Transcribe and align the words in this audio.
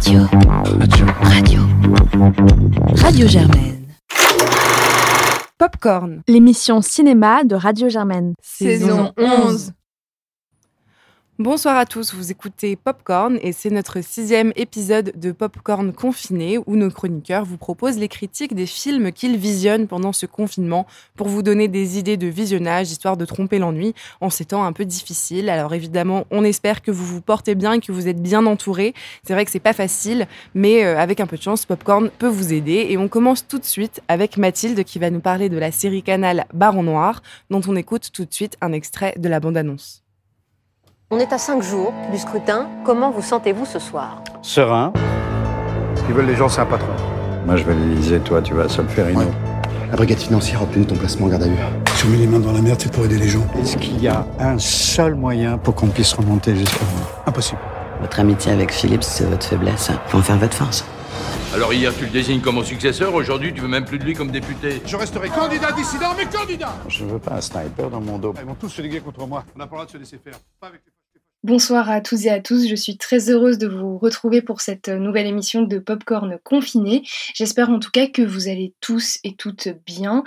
Radio. 0.00 0.26
Radio. 0.78 1.06
Radio. 1.20 1.60
Radio 2.96 3.26
Germaine. 3.28 3.86
Popcorn. 5.58 6.22
L'émission 6.26 6.80
cinéma 6.80 7.44
de 7.44 7.54
Radio 7.54 7.90
Germaine. 7.90 8.32
Saison 8.42 9.12
11. 9.18 9.72
Bonsoir 11.40 11.78
à 11.78 11.86
tous, 11.86 12.12
vous 12.12 12.30
écoutez 12.30 12.76
Popcorn 12.76 13.38
et 13.40 13.52
c'est 13.52 13.70
notre 13.70 14.02
sixième 14.02 14.52
épisode 14.56 15.14
de 15.16 15.32
Popcorn 15.32 15.90
confiné 15.94 16.58
où 16.58 16.76
nos 16.76 16.90
chroniqueurs 16.90 17.46
vous 17.46 17.56
proposent 17.56 17.96
les 17.96 18.08
critiques 18.08 18.54
des 18.54 18.66
films 18.66 19.10
qu'ils 19.10 19.38
visionnent 19.38 19.86
pendant 19.86 20.12
ce 20.12 20.26
confinement 20.26 20.86
pour 21.16 21.28
vous 21.28 21.42
donner 21.42 21.66
des 21.66 21.98
idées 21.98 22.18
de 22.18 22.26
visionnage 22.26 22.90
histoire 22.90 23.16
de 23.16 23.24
tromper 23.24 23.58
l'ennui 23.58 23.94
en 24.20 24.28
ces 24.28 24.44
temps 24.44 24.64
un 24.64 24.74
peu 24.74 24.84
difficiles. 24.84 25.48
Alors 25.48 25.72
évidemment, 25.72 26.26
on 26.30 26.44
espère 26.44 26.82
que 26.82 26.90
vous 26.90 27.06
vous 27.06 27.22
portez 27.22 27.54
bien 27.54 27.72
et 27.72 27.80
que 27.80 27.90
vous 27.90 28.06
êtes 28.06 28.20
bien 28.20 28.44
entourés. 28.44 28.92
C'est 29.26 29.32
vrai 29.32 29.46
que 29.46 29.50
c'est 29.50 29.60
pas 29.60 29.72
facile, 29.72 30.26
mais 30.54 30.84
euh, 30.84 30.98
avec 30.98 31.20
un 31.20 31.26
peu 31.26 31.38
de 31.38 31.42
chance, 31.42 31.64
Popcorn 31.64 32.10
peut 32.18 32.28
vous 32.28 32.52
aider 32.52 32.88
et 32.90 32.98
on 32.98 33.08
commence 33.08 33.48
tout 33.48 33.58
de 33.58 33.64
suite 33.64 34.02
avec 34.08 34.36
Mathilde 34.36 34.84
qui 34.84 34.98
va 34.98 35.08
nous 35.08 35.20
parler 35.20 35.48
de 35.48 35.56
la 35.56 35.72
série 35.72 36.02
Canal 36.02 36.44
Baron 36.52 36.82
Noir 36.82 37.22
dont 37.48 37.62
on 37.66 37.76
écoute 37.76 38.10
tout 38.12 38.26
de 38.26 38.34
suite 38.34 38.58
un 38.60 38.72
extrait 38.72 39.14
de 39.16 39.30
la 39.30 39.40
bande-annonce. 39.40 40.02
On 41.12 41.18
est 41.18 41.32
à 41.32 41.38
cinq 41.38 41.60
jours 41.60 41.92
du 42.12 42.18
scrutin. 42.18 42.68
Comment 42.84 43.10
vous 43.10 43.20
sentez-vous 43.20 43.66
ce 43.66 43.80
soir? 43.80 44.22
Serein. 44.42 44.92
Ce 45.96 46.02
qu'ils 46.02 46.14
veulent 46.14 46.28
les 46.28 46.36
gens, 46.36 46.48
c'est 46.48 46.60
un 46.60 46.66
patron. 46.66 46.92
Moi, 47.46 47.56
je 47.56 47.64
vais 47.64 47.74
l'Élysée, 47.74 48.20
toi, 48.20 48.40
tu 48.40 48.54
vas 48.54 48.66
à 48.66 48.68
Solferino. 48.68 49.18
Ouais. 49.18 49.26
La 49.90 49.96
brigade 49.96 50.20
financière 50.20 50.60
a 50.60 50.62
obtenu 50.62 50.86
ton 50.86 50.94
placement 50.94 51.26
en 51.26 51.30
garde 51.30 51.42
à 51.42 51.48
vue. 51.48 51.56
Si 51.96 52.06
on 52.06 52.10
met 52.10 52.16
les 52.16 52.28
mains 52.28 52.38
dans 52.38 52.52
la 52.52 52.62
merde, 52.62 52.78
c'est 52.80 52.92
pour 52.92 53.04
aider 53.06 53.18
les 53.18 53.26
gens. 53.26 53.44
Est-ce 53.58 53.76
qu'il 53.76 54.00
y 54.00 54.06
a 54.06 54.24
un 54.38 54.56
seul 54.60 55.16
moyen 55.16 55.58
pour 55.58 55.74
qu'on 55.74 55.88
puisse 55.88 56.12
remonter 56.12 56.54
jusqu'à 56.54 56.84
vous 56.84 57.02
Impossible. 57.26 57.58
Votre 58.00 58.20
amitié 58.20 58.52
avec 58.52 58.70
Philippe, 58.70 59.02
c'est 59.02 59.24
votre 59.24 59.44
faiblesse. 59.44 59.90
Faut 60.06 60.18
en 60.18 60.22
faire 60.22 60.38
votre 60.38 60.54
force. 60.54 60.84
Alors 61.52 61.72
hier, 61.72 61.92
tu 61.92 62.04
le 62.04 62.10
désignes 62.10 62.40
comme 62.40 62.54
mon 62.54 62.62
successeur, 62.62 63.12
aujourd'hui, 63.14 63.52
tu 63.52 63.60
veux 63.60 63.66
même 63.66 63.84
plus 63.84 63.98
de 63.98 64.04
lui 64.04 64.14
comme 64.14 64.30
député. 64.30 64.80
Je 64.86 64.94
resterai 64.96 65.28
candidat 65.28 65.72
dissident, 65.72 66.14
mais 66.16 66.26
candidat 66.26 66.72
Je 66.86 67.04
veux 67.04 67.18
pas 67.18 67.34
un 67.34 67.40
sniper 67.40 67.90
dans 67.90 68.00
mon 68.00 68.16
dos. 68.16 68.32
Ils 68.38 68.46
vont 68.46 68.54
tous 68.54 68.68
se 68.68 68.80
liguer 68.80 69.00
contre 69.00 69.26
moi. 69.26 69.42
On 69.56 69.58
n'a 69.58 69.66
pas 69.66 69.72
le 69.72 69.78
droit 69.78 69.86
de 69.86 69.90
se 69.90 69.98
laisser 69.98 70.20
faire. 70.22 70.34
Pas 70.60 70.68
avec 70.68 70.82
les... 70.86 70.99
Bonsoir 71.42 71.88
à 71.88 72.02
tous 72.02 72.26
et 72.26 72.28
à 72.28 72.38
tous, 72.38 72.68
je 72.68 72.74
suis 72.74 72.98
très 72.98 73.30
heureuse 73.30 73.56
de 73.56 73.66
vous 73.66 73.96
retrouver 73.96 74.42
pour 74.42 74.60
cette 74.60 74.90
nouvelle 74.90 75.26
émission 75.26 75.62
de 75.62 75.78
Popcorn 75.78 76.38
confiné. 76.44 77.02
J'espère 77.34 77.70
en 77.70 77.78
tout 77.78 77.90
cas 77.90 78.08
que 78.08 78.20
vous 78.20 78.48
allez 78.48 78.74
tous 78.82 79.18
et 79.24 79.34
toutes 79.36 79.68
bien. 79.86 80.22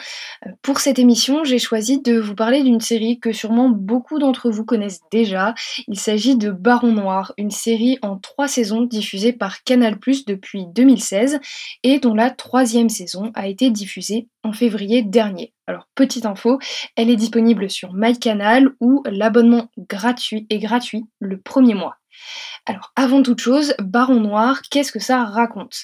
Pour 0.63 0.79
cette 0.79 0.97
émission, 0.97 1.43
j'ai 1.43 1.59
choisi 1.59 2.01
de 2.01 2.17
vous 2.17 2.33
parler 2.33 2.63
d'une 2.63 2.81
série 2.81 3.19
que 3.19 3.31
sûrement 3.31 3.69
beaucoup 3.69 4.17
d'entre 4.17 4.49
vous 4.49 4.65
connaissent 4.65 5.01
déjà. 5.11 5.53
Il 5.87 5.99
s'agit 5.99 6.35
de 6.35 6.49
Baron 6.49 6.93
Noir, 6.93 7.31
une 7.37 7.51
série 7.51 7.99
en 8.01 8.17
trois 8.17 8.47
saisons 8.47 8.81
diffusée 8.81 9.33
par 9.33 9.61
Canal 9.61 9.99
depuis 10.25 10.65
2016 10.65 11.39
et 11.83 11.99
dont 11.99 12.15
la 12.15 12.31
troisième 12.31 12.89
saison 12.89 13.31
a 13.35 13.47
été 13.47 13.69
diffusée 13.69 14.29
en 14.43 14.53
février 14.53 15.01
dernier. 15.01 15.53
Alors, 15.67 15.87
petite 15.95 16.25
info, 16.25 16.59
elle 16.95 17.09
est 17.09 17.15
disponible 17.15 17.69
sur 17.69 17.93
MyCanal 17.93 18.69
où 18.79 19.03
l'abonnement 19.05 19.69
gratuit 19.77 20.45
est 20.49 20.59
gratuit 20.59 21.05
le 21.19 21.39
premier 21.39 21.73
mois. 21.73 21.97
Alors, 22.65 22.91
avant 22.95 23.23
toute 23.23 23.39
chose, 23.39 23.73
Baron 23.79 24.19
Noir, 24.19 24.61
qu'est-ce 24.69 24.91
que 24.91 24.99
ça 24.99 25.25
raconte? 25.25 25.75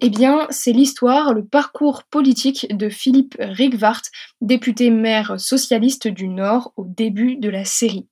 Eh 0.00 0.10
bien, 0.10 0.46
c'est 0.50 0.72
l'histoire, 0.72 1.32
le 1.32 1.44
parcours 1.44 2.04
politique 2.04 2.66
de 2.70 2.88
Philippe 2.88 3.36
Rigvart, 3.38 4.02
député 4.40 4.90
maire 4.90 5.38
socialiste 5.38 6.08
du 6.08 6.28
Nord 6.28 6.72
au 6.76 6.84
début 6.86 7.36
de 7.36 7.48
la 7.48 7.64
série. 7.64 8.08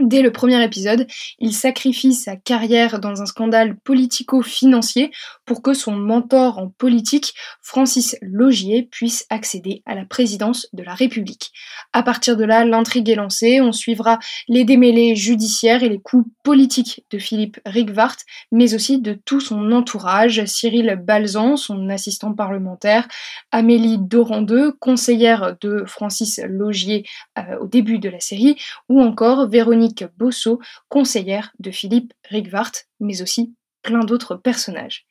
Dès 0.00 0.22
le 0.22 0.30
premier 0.30 0.62
épisode, 0.62 1.08
il 1.40 1.52
sacrifie 1.52 2.12
sa 2.12 2.36
carrière 2.36 3.00
dans 3.00 3.20
un 3.20 3.26
scandale 3.26 3.76
politico-financier 3.76 5.10
pour 5.44 5.60
que 5.60 5.74
son 5.74 5.90
mentor 5.90 6.58
en 6.58 6.68
politique, 6.68 7.34
Francis 7.62 8.16
Logier, 8.22 8.84
puisse 8.84 9.26
accéder 9.28 9.82
à 9.86 9.96
la 9.96 10.04
présidence 10.04 10.68
de 10.72 10.84
la 10.84 10.94
République. 10.94 11.50
À 11.92 12.04
partir 12.04 12.36
de 12.36 12.44
là, 12.44 12.64
l'intrigue 12.64 13.08
est 13.10 13.16
lancée, 13.16 13.60
on 13.60 13.72
suivra 13.72 14.20
les 14.46 14.64
démêlés 14.64 15.16
judiciaires 15.16 15.82
et 15.82 15.88
les 15.88 15.98
coups 15.98 16.30
politiques 16.44 17.04
de 17.10 17.18
Philippe 17.18 17.58
Rigvart, 17.66 18.18
mais 18.52 18.74
aussi 18.74 19.00
de 19.00 19.18
tout 19.24 19.40
son 19.40 19.72
entourage, 19.72 20.44
Cyril 20.44 20.96
Balzan, 21.02 21.56
son 21.56 21.88
assistant 21.88 22.34
parlementaire, 22.34 23.08
Amélie 23.50 23.98
Dorandeux, 23.98 24.76
conseillère 24.78 25.56
de 25.60 25.82
Francis 25.86 26.40
Logier 26.46 27.04
euh, 27.36 27.58
au 27.62 27.66
début 27.66 27.98
de 27.98 28.08
la 28.08 28.20
série, 28.20 28.56
ou 28.88 29.00
encore 29.00 29.48
Véronique 29.48 29.87
Bosso, 30.16 30.60
conseillère 30.88 31.52
de 31.58 31.70
Philippe 31.70 32.12
Rigvart, 32.28 32.72
mais 33.00 33.22
aussi 33.22 33.54
plein 33.82 34.00
d'autres 34.00 34.34
personnages. 34.34 35.06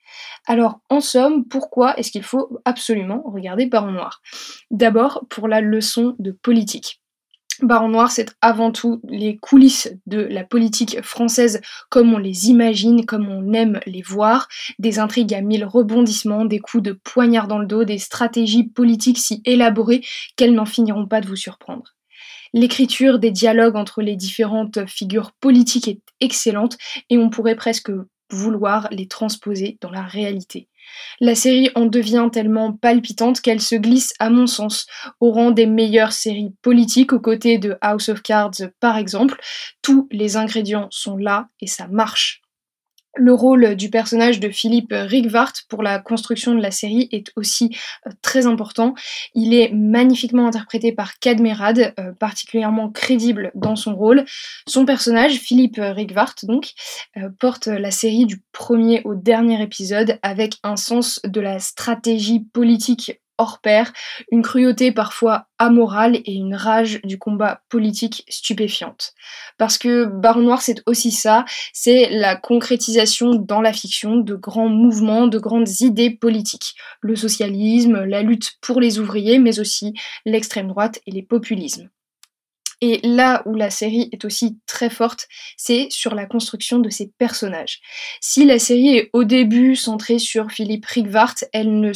Alors, 0.46 0.80
en 0.90 1.02
somme, 1.02 1.46
pourquoi 1.46 1.98
est-ce 1.98 2.12
qu'il 2.12 2.24
faut 2.24 2.60
absolument 2.66 3.24
regarder 3.26 3.66
Baron 3.66 3.92
Noir? 3.92 4.22
D'abord, 4.72 5.26
pour 5.30 5.48
la 5.48 5.62
leçon 5.62 6.16
de 6.20 6.32
politique. 6.32 7.02
Baron 7.62 7.90
Noir, 7.90 8.12
c'est 8.12 8.36
avant 8.42 8.72
tout 8.72 9.02
les 9.08 9.38
coulisses 9.38 9.92
de 10.06 10.20
la 10.20 10.44
politique 10.44 11.02
française 11.02 11.60
comme 11.90 12.14
on 12.14 12.20
les 12.20 12.50
imagine, 12.50 13.06
comme 13.06 13.28
on 13.30 13.52
aime 13.54 13.80
les 13.88 14.04
voir, 14.04 14.48
des 14.78 15.00
intrigues 15.00 15.34
à 15.34 15.42
mille 15.42 15.66
rebondissements, 15.66 16.46
des 16.46 16.60
coups 16.60 16.84
de 16.84 16.92
poignard 16.92 17.48
dans 17.48 17.58
le 17.58 17.66
dos, 17.66 17.84
des 17.84 17.98
stratégies 17.98 18.68
politiques 18.68 19.18
si 19.18 19.42
élaborées 19.44 20.06
qu'elles 20.36 20.54
n'en 20.54 20.66
finiront 20.66 21.08
pas 21.08 21.20
de 21.20 21.28
vous 21.28 21.36
surprendre. 21.36 21.97
L'écriture 22.54 23.20
des 23.20 23.32
dialogues 23.32 23.76
entre 23.76 24.02
les 24.02 24.16
différentes 24.16 24.88
figures 24.88 25.32
politiques 25.40 25.88
est 25.88 26.02
excellente 26.20 26.78
et 27.10 27.18
on 27.18 27.30
pourrait 27.30 27.56
presque 27.56 27.92
vouloir 28.30 28.88
les 28.92 29.08
transposer 29.08 29.78
dans 29.82 29.92
la 29.92 30.04
réalité. 30.04 30.68
La 31.20 31.36
série 31.36 31.70
en 31.76 31.86
devient 31.86 32.30
tellement 32.32 32.74
palpitante 32.74 33.42
qu'elle 33.42 33.62
se 33.62 33.76
glisse, 33.76 34.14
à 34.20 34.30
mon 34.30 34.48
sens, 34.48 34.88
au 35.20 35.32
rang 35.32 35.52
des 35.52 35.66
meilleures 35.66 36.14
séries 36.14 36.54
politiques 36.62 37.14
aux 37.14 37.20
côtés 37.20 37.58
de 37.58 37.78
House 37.82 38.10
of 38.10 38.22
Cards 38.22 38.70
par 38.80 38.98
exemple. 38.98 39.40
Tous 39.82 40.08
les 40.12 40.38
ingrédients 40.38 40.88
sont 40.92 41.18
là 41.18 41.50
et 41.62 41.68
ça 41.68 41.88
marche. 41.88 42.42
Le 43.18 43.34
rôle 43.34 43.76
du 43.76 43.90
personnage 43.90 44.40
de 44.40 44.50
Philippe 44.50 44.94
Rigvart 44.94 45.54
pour 45.70 45.82
la 45.82 46.00
construction 46.00 46.54
de 46.54 46.62
la 46.62 46.72
série 46.72 47.10
est 47.12 47.32
aussi 47.36 47.76
euh, 48.06 48.12
très 48.22 48.46
important. 48.46 48.94
Il 49.34 49.54
est 49.54 49.72
magnifiquement 49.74 50.48
interprété 50.48 50.92
par 50.92 51.20
Kadmerad, 51.20 51.94
euh, 52.00 52.12
particulièrement 52.14 52.90
crédible 52.90 53.52
dans 53.56 53.76
son 53.76 53.96
rôle. 53.96 54.26
Son 54.68 54.86
personnage, 54.86 55.36
Philippe 55.36 55.80
Rigvart, 55.80 56.36
donc, 56.44 56.74
euh, 57.18 57.30
porte 57.40 57.68
la 57.68 57.92
série 57.92 58.26
du 58.26 58.44
premier 58.52 59.02
au 59.04 59.16
dernier 59.16 59.62
épisode 59.62 60.20
avec 60.22 60.58
un 60.64 60.76
sens 60.76 61.20
de 61.24 61.42
la 61.42 61.60
stratégie 61.60 62.40
politique 62.40 63.20
hors 63.38 63.60
pair, 63.60 63.94
une 64.32 64.42
cruauté 64.42 64.92
parfois 64.92 65.48
amorale 65.60 66.18
et 66.26 66.34
une 66.34 66.56
rage 66.56 67.00
du 67.04 67.18
combat 67.18 67.62
politique 67.70 68.24
stupéfiante. 68.30 69.14
Parce 69.58 69.78
que 69.78 70.06
Baron 70.06 70.42
Noir, 70.42 70.62
c'est 70.62 70.82
aussi 70.86 71.12
ça, 71.12 71.46
c'est 71.74 72.10
la 72.10 72.36
concrétisation 72.36 73.36
dans 73.36 73.62
la 73.62 73.74
fiction 73.74 74.18
de 74.18 74.36
grands 74.36 74.70
mouvements, 74.70 75.28
de 75.28 75.40
grandes 75.40 75.82
idées 75.82 76.12
politiques. 76.12 76.76
Le 77.02 77.16
socialisme, 77.16 78.04
la 78.04 78.22
lutte 78.22 78.54
pour 78.62 78.80
les 78.80 79.00
ouvriers, 79.00 79.40
mais 79.40 79.60
aussi 79.60 79.94
l'extrême 80.26 80.68
droite 80.68 81.00
et 81.06 81.12
les 81.12 81.24
populismes. 81.24 81.90
Et 82.82 83.00
là 83.04 83.42
où 83.46 83.56
la 83.56 83.70
série 83.70 84.10
est 84.12 84.24
aussi 84.24 84.60
très 84.68 84.90
forte, 84.90 85.28
c'est 85.58 85.88
sur 85.90 86.14
la 86.14 86.26
construction 86.26 86.78
de 86.80 86.90
ses 86.90 87.12
personnages. 87.18 87.80
Si 88.22 88.46
la 88.46 88.60
série 88.60 88.96
est 88.96 89.10
au 89.14 89.24
début 89.24 89.76
centrée 89.76 90.20
sur 90.20 90.52
Philippe 90.52 90.86
Rigvart, 90.86 91.36
elle 91.54 91.80
ne, 91.80 91.92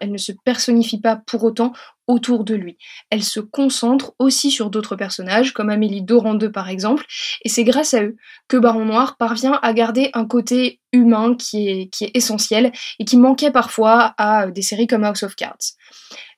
elle 0.00 0.12
ne 0.12 0.18
se 0.18 0.32
personnifie 0.44 1.00
pas 1.00 1.16
pour 1.16 1.42
autant 1.42 1.72
autour 2.10 2.44
de 2.44 2.54
lui. 2.54 2.76
Elle 3.10 3.22
se 3.22 3.40
concentre 3.40 4.14
aussi 4.18 4.50
sur 4.50 4.68
d'autres 4.68 4.96
personnages, 4.96 5.52
comme 5.52 5.70
Amélie 5.70 6.02
Dorandeux 6.02 6.52
par 6.52 6.68
exemple, 6.68 7.06
et 7.44 7.48
c'est 7.48 7.64
grâce 7.64 7.94
à 7.94 8.02
eux 8.02 8.16
que 8.48 8.56
Baron 8.56 8.84
Noir 8.84 9.16
parvient 9.16 9.58
à 9.62 9.72
garder 9.72 10.10
un 10.12 10.24
côté 10.24 10.80
humain 10.92 11.36
qui 11.36 11.68
est, 11.68 12.10
essentiel 12.14 12.72
et 12.98 13.04
qui 13.04 13.16
manquait 13.16 13.52
parfois 13.52 14.14
à 14.18 14.48
des 14.48 14.62
séries 14.62 14.86
comme 14.88 15.04
House 15.04 15.22
of 15.22 15.36
Cards. 15.36 15.76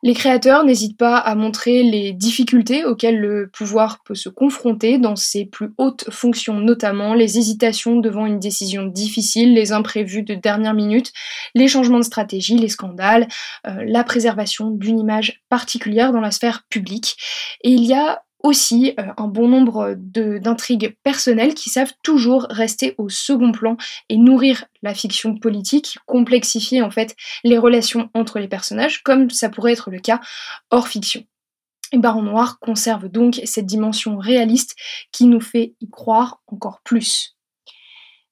Les 0.04 0.14
créateurs 0.14 0.64
n'hésitent 0.64 0.98
pas 0.98 1.16
à 1.16 1.36
montrer 1.36 1.84
les 1.84 2.12
difficultés 2.12 2.84
auxquelles 2.84 3.20
le 3.20 3.48
pouvoir 3.48 4.02
peut 4.02 4.16
se 4.16 4.28
confronter 4.28 4.98
dans 4.98 5.14
ses 5.14 5.44
plus 5.44 5.72
hautes 5.78 6.10
fonctions, 6.10 6.58
notamment 6.58 7.14
les 7.14 7.38
hésitations 7.38 8.00
devant 8.00 8.26
une 8.26 8.40
décision 8.40 8.84
difficile, 8.84 9.54
les 9.54 9.70
imprévus 9.70 10.24
de 10.24 10.34
dernière 10.34 10.74
minute, 10.74 11.12
les 11.54 11.68
changements 11.68 12.00
de 12.00 12.04
stratégie, 12.04 12.58
les 12.58 12.68
scandales, 12.68 13.28
euh, 13.68 13.84
la 13.86 14.02
préservation 14.02 14.70
d'une 14.70 14.98
image 14.98 15.40
particulière 15.48 15.61
dans 16.12 16.20
la 16.20 16.30
sphère 16.30 16.64
publique. 16.68 17.16
Et 17.62 17.70
il 17.70 17.84
y 17.84 17.94
a 17.94 18.22
aussi 18.42 18.94
euh, 18.98 19.04
un 19.16 19.28
bon 19.28 19.48
nombre 19.48 19.94
d'intrigues 19.96 20.96
personnelles 21.04 21.54
qui 21.54 21.70
savent 21.70 21.92
toujours 22.02 22.46
rester 22.50 22.94
au 22.98 23.08
second 23.08 23.52
plan 23.52 23.76
et 24.08 24.16
nourrir 24.16 24.64
la 24.82 24.94
fiction 24.94 25.36
politique, 25.36 25.98
complexifier 26.06 26.82
en 26.82 26.90
fait 26.90 27.14
les 27.44 27.58
relations 27.58 28.10
entre 28.14 28.38
les 28.38 28.48
personnages, 28.48 29.02
comme 29.02 29.30
ça 29.30 29.48
pourrait 29.48 29.72
être 29.72 29.90
le 29.90 30.00
cas 30.00 30.20
hors 30.70 30.88
fiction. 30.88 31.24
Et 31.92 31.98
Baron 31.98 32.22
Noir 32.22 32.58
conserve 32.58 33.08
donc 33.08 33.40
cette 33.44 33.66
dimension 33.66 34.16
réaliste 34.16 34.74
qui 35.12 35.26
nous 35.26 35.40
fait 35.40 35.74
y 35.80 35.88
croire 35.90 36.40
encore 36.46 36.80
plus. 36.82 37.36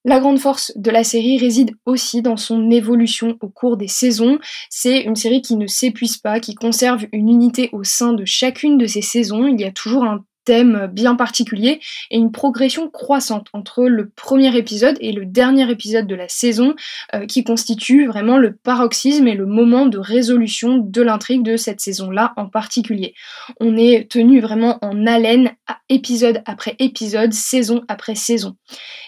La 0.05 0.19
grande 0.19 0.39
force 0.39 0.73
de 0.77 0.91
la 0.91 1.05
série 1.05 1.37
réside 1.37 1.73
aussi 1.85 2.23
dans 2.23 2.39
son 2.39 2.71
évolution 2.71 3.37
au 3.43 3.49
cours 3.49 3.77
des 3.77 3.89
saisons. 3.89 4.39
C'est 4.71 5.03
une 5.03 5.17
série 5.17 5.43
qui 5.43 5.57
ne 5.57 5.67
s'épuise 5.67 6.17
pas, 6.17 6.41
qui 6.41 6.55
conserve 6.55 7.05
une 7.13 7.29
unité 7.29 7.69
au 7.73 7.85
sein 7.85 8.15
de 8.15 8.25
chacune 8.25 8.79
de 8.79 8.87
ses 8.87 9.03
saisons. 9.03 9.47
Il 9.47 9.61
y 9.61 9.65
a 9.65 9.73
toujours 9.73 10.05
un 10.05 10.25
thème 10.45 10.89
bien 10.93 11.15
particulier 11.15 11.81
et 12.11 12.17
une 12.17 12.33
progression 12.33 12.89
croissante 12.89 13.49
entre 13.53 13.85
le 13.85 14.09
premier 14.09 14.57
épisode 14.57 14.97
et 15.01 15.13
le 15.13 15.27
dernier 15.27 15.71
épisode 15.71 16.07
de 16.07 16.15
la 16.15 16.29
saison 16.29 16.75
euh, 17.15 17.27
qui 17.27 17.45
constitue 17.45 18.07
vraiment 18.07 18.39
le 18.39 18.55
paroxysme 18.55 19.29
et 19.29 19.35
le 19.35 19.47
moment 19.47 19.87
de 19.87 19.99
résolution 19.99 20.79
de 20.79 21.03
l'intrigue 21.03 21.43
de 21.43 21.57
cette 21.57 21.81
saison-là 21.81 22.33
en 22.37 22.47
particulier. 22.47 23.15
On 23.61 23.77
est 23.77 24.11
tenu 24.11 24.41
vraiment 24.41 24.79
en 24.83 25.07
haleine 25.07 25.53
à 25.67 25.79
épisode 25.89 26.43
après 26.47 26.77
épisode, 26.79 27.33
saison 27.33 27.83
après 27.89 28.15
saison. 28.15 28.57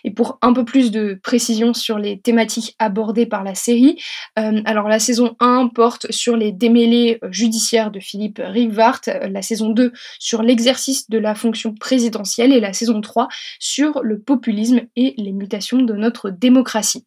Et 0.04 0.10
pour 0.10 0.38
un 0.42 0.52
peu 0.52 0.64
plus 0.64 0.90
de 0.90 1.18
précision 1.22 1.74
sur 1.74 1.98
les 1.98 2.20
thématiques 2.20 2.74
abordées 2.78 3.26
par 3.26 3.44
la 3.44 3.54
série, 3.54 4.00
euh, 4.38 4.60
alors 4.64 4.88
la 4.88 4.98
saison 4.98 5.36
1 5.40 5.68
porte 5.74 6.10
sur 6.10 6.36
les 6.36 6.52
démêlés 6.52 7.18
judiciaires 7.30 7.90
de 7.90 8.00
Philippe 8.00 8.40
Rigvart, 8.42 9.00
la 9.06 9.42
saison 9.42 9.70
2 9.70 9.92
sur 10.18 10.42
l'exercice 10.42 11.08
de 11.08 11.18
la 11.22 11.34
fonction 11.34 11.74
présidentielle 11.74 12.52
et 12.52 12.60
la 12.60 12.72
saison 12.72 13.00
3 13.00 13.28
sur 13.58 14.02
le 14.02 14.18
populisme 14.20 14.82
et 14.96 15.14
les 15.16 15.32
mutations 15.32 15.78
de 15.78 15.94
notre 15.94 16.30
démocratie. 16.30 17.06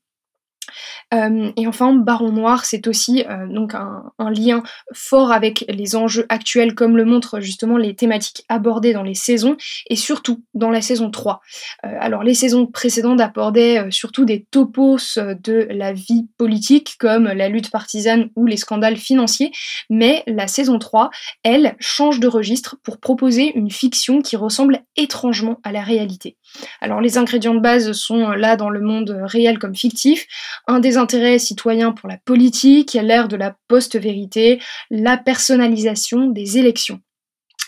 Euh, 1.14 1.52
et 1.56 1.68
enfin, 1.68 1.94
Baron 1.94 2.32
Noir, 2.32 2.66
c'est 2.66 2.88
aussi 2.88 3.24
euh, 3.30 3.48
donc 3.48 3.74
un, 3.76 4.04
lien 4.32 4.64
fort 4.94 5.32
avec 5.32 5.66
les 5.70 5.96
enjeux 5.96 6.26
actuels, 6.30 6.74
comme 6.74 6.98
le 6.98 7.06
montrent 7.06 7.40
justement 7.40 7.78
les 7.78 7.96
thématiques 7.96 8.44
abordées 8.50 8.94
dans 8.94 9.04
les 9.04 9.14
saisons, 9.14 9.56
et 9.90 9.96
surtout 9.96 10.44
dans 10.54 10.72
la 10.72 10.82
saison 10.82 11.12
3. 11.12 11.42
Euh, 11.86 11.90
alors, 12.00 12.24
les 12.24 12.34
saisons 12.34 12.66
précédentes 12.66 13.22
abordaient 13.22 13.90
surtout 13.92 14.26
des 14.26 14.46
topos 14.50 15.18
de 15.18 15.68
la 15.70 15.94
vie 15.94 16.28
politique, 16.38 16.96
comme 17.00 17.26
la 17.26 17.50
lutte 17.50 17.72
partisane 17.72 18.30
ou 18.36 18.46
les 18.46 18.58
scandales 18.58 18.98
financiers, 18.98 19.52
mais 19.90 20.24
la 20.28 20.48
saison 20.48 20.80
3, 20.80 21.12
elle, 21.44 21.76
change 21.80 22.20
de 22.20 22.28
registre 22.28 22.78
pour 22.84 23.00
proposer 23.00 23.56
une 23.56 23.72
fiction 23.72 24.22
qui 24.22 24.36
ressemble 24.36 24.80
étrangement 24.98 25.60
à 25.64 25.72
la 25.72 25.84
réalité. 25.84 26.38
Alors, 26.82 27.00
les 27.00 27.18
ingrédients 27.18 27.56
de 27.56 27.60
base 27.60 27.92
sont 27.92 28.32
là 28.32 28.56
dans 28.56 28.70
le 28.70 28.82
monde 28.82 29.18
réel 29.24 29.60
comme 29.60 29.76
fictif, 29.76 30.26
un 30.68 30.80
désintérêt 30.80 31.40
citoyen 31.40 31.92
pour 31.92 32.10
la 32.10 32.18
politique, 32.18 32.94
l'ère 32.94 33.28
de 33.28 33.36
la 33.36 33.56
post-vérité, 33.68 34.62
la 34.90 35.18
personnalisation 35.18 36.28
des 36.28 36.58
élections. 36.58 37.02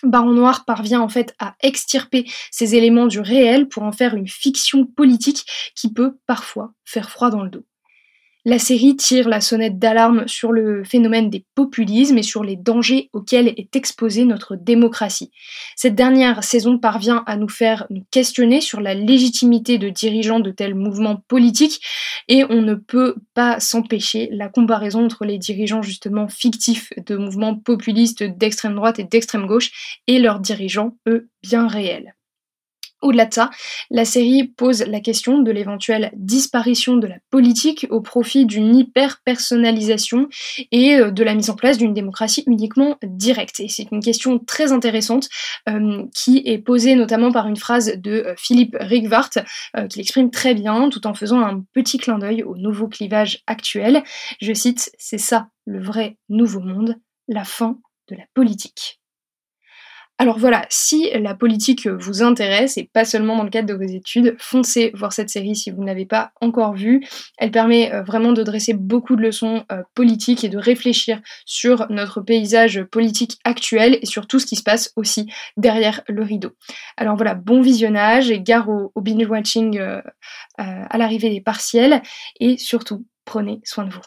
Baron 0.04 0.32
Noir 0.32 0.66
parvient 0.66 1.02
en 1.02 1.10
fait 1.10 1.34
à 1.40 1.56
extirper 1.62 2.30
ces 2.52 2.76
éléments 2.76 3.08
du 3.08 3.20
réel 3.20 3.68
pour 3.68 3.84
en 3.84 3.92
faire 3.92 4.16
une 4.16 4.28
fiction 4.28 4.86
politique 4.86 5.46
qui 5.76 5.92
peut 5.92 6.18
parfois 6.28 6.74
faire 6.86 7.10
froid 7.10 7.30
dans 7.30 7.44
le 7.44 7.50
dos. 7.50 7.66
La 8.50 8.60
série 8.60 8.96
tire 8.96 9.28
la 9.28 9.42
sonnette 9.42 9.78
d'alarme 9.78 10.26
sur 10.26 10.54
le 10.54 10.86
phénomène 10.86 11.30
des 11.30 11.44
populismes 11.54 12.18
et 12.18 12.24
sur 12.24 12.46
les 12.46 12.56
dangers 12.56 13.10
auxquels 13.12 13.50
est 13.50 13.76
exposée 13.76 14.24
notre 14.24 14.56
démocratie. 14.56 15.32
Cette 15.76 15.96
dernière 15.96 16.42
saison 16.46 16.80
parvient 16.80 17.26
à 17.28 17.36
nous 17.36 17.50
faire 17.50 17.86
nous 17.90 18.06
questionner 18.10 18.62
sur 18.62 18.80
la 18.80 18.94
légitimité 18.94 19.78
de 19.78 19.90
dirigeants 19.90 20.40
de 20.40 20.52
tels 20.52 20.76
mouvements 20.76 21.22
politiques 21.28 21.82
et 22.30 22.46
on 22.46 22.62
ne 22.62 22.76
peut 22.76 23.16
pas 23.34 23.60
s'empêcher 23.60 24.30
la 24.32 24.48
comparaison 24.48 25.04
entre 25.04 25.26
les 25.26 25.40
dirigeants 25.40 25.82
justement 25.82 26.30
fictifs 26.30 26.94
de 27.06 27.18
mouvements 27.18 27.56
populistes 27.56 28.24
d'extrême 28.24 28.76
droite 28.76 28.98
et 28.98 29.04
d'extrême 29.04 29.46
gauche 29.46 30.00
et 30.08 30.20
leurs 30.20 30.40
dirigeants, 30.40 30.96
eux, 31.06 31.28
bien 31.44 31.68
réels. 31.68 32.17
Au-delà 33.02 33.26
de 33.26 33.34
ça, 33.34 33.52
la 33.92 34.06
série 34.06 34.46
pose 34.48 34.82
la 34.82 35.00
question 35.00 35.40
de 35.40 35.52
l'éventuelle 35.52 36.12
disparition 36.16 36.98
de 36.98 37.06
la 37.06 37.18
politique 37.30 37.86
au 37.92 38.02
profit 38.02 38.48
d'une 38.48 38.76
hyper-personnalisation 38.76 40.30
et 40.72 40.96
euh, 40.96 41.12
de 41.12 41.24
la 41.24 41.36
mise 41.36 41.52
en 41.52 41.56
place 41.56 41.78
d'une 41.78 41.94
démocratie 41.94 42.44
uniquement 42.48 42.98
directe. 43.04 43.60
Et 43.60 43.68
c'est 43.68 43.88
une 43.92 44.02
question 44.02 44.40
très 44.40 44.72
intéressante 44.72 45.30
euh, 45.70 46.06
qui 46.16 46.42
est 46.46 46.58
posée 46.58 46.96
notamment 46.96 47.32
par 47.32 47.48
une 47.48 47.56
phrase 47.56 47.94
de 47.98 48.12
euh, 48.12 48.34
Philippe 48.38 48.76
Rigvart 48.80 49.30
qui 49.90 49.98
l'exprime 50.00 50.32
très 50.32 50.54
bien 50.54 50.90
tout 50.90 51.06
en 51.06 51.14
faisant 51.14 51.40
un 51.40 51.64
petit 51.74 51.98
clin 51.98 52.18
d'œil 52.18 52.44
au 52.44 52.56
nouveau 52.56 52.88
clivage 52.88 53.44
actuel. 53.48 54.04
Je 54.42 54.54
cite, 54.54 54.90
c'est 54.98 55.18
ça 55.18 55.50
le 55.66 55.82
vrai 55.82 56.18
nouveau 56.30 56.62
monde, 56.62 56.96
la 57.28 57.44
fin 57.44 57.78
de 58.10 58.16
la 58.16 58.24
politique. 58.34 58.97
Alors 60.20 60.40
voilà, 60.40 60.66
si 60.70 61.12
la 61.14 61.36
politique 61.36 61.86
vous 61.86 62.24
intéresse, 62.24 62.78
et 62.78 62.90
pas 62.92 63.06
seulement 63.06 63.38
dans 63.38 63.44
le 63.44 63.52
cadre 63.52 63.68
de 63.68 63.76
vos 63.76 63.88
études, 63.88 64.36
foncez 64.40 64.92
voir 64.96 65.14
cette 65.14 65.30
série 65.30 65.56
si 65.56 65.70
vous 65.70 65.82
ne 65.82 65.86
l'avez 65.86 66.08
pas 66.08 66.32
encore 66.42 66.74
vue. 66.74 67.06
Elle 67.38 67.52
permet 67.52 67.94
euh, 67.94 68.02
vraiment 68.02 68.34
de 68.34 68.42
dresser 68.42 68.74
beaucoup 68.74 69.16
de 69.16 69.22
leçons 69.22 69.64
euh, 69.72 69.84
politiques 69.94 70.44
et 70.44 70.50
de 70.50 70.58
réfléchir 70.58 71.22
sur 71.46 71.86
notre 71.92 72.22
paysage 72.22 72.82
politique 72.84 73.38
actuel 73.44 74.00
et 74.02 74.08
sur 74.08 74.26
tout 74.26 74.40
ce 74.40 74.48
qui 74.48 74.56
se 74.56 74.64
passe 74.64 74.92
aussi 74.96 75.32
derrière 75.56 76.02
le 76.08 76.24
rideau. 76.24 76.50
Alors 76.98 77.16
voilà, 77.16 77.36
bon 77.36 77.62
visionnage 77.62 78.32
et 78.32 78.42
gare 78.42 78.70
au, 78.70 78.92
binge-watching 79.00 79.78
euh, 79.78 80.02
à 80.58 80.98
l'arrivée 80.98 81.30
des 81.30 81.42
partiels, 81.42 82.02
et 82.40 82.58
surtout, 82.58 83.06
prenez 83.24 83.62
soin 83.64 83.86
de 83.86 83.94
vous. 83.94 84.02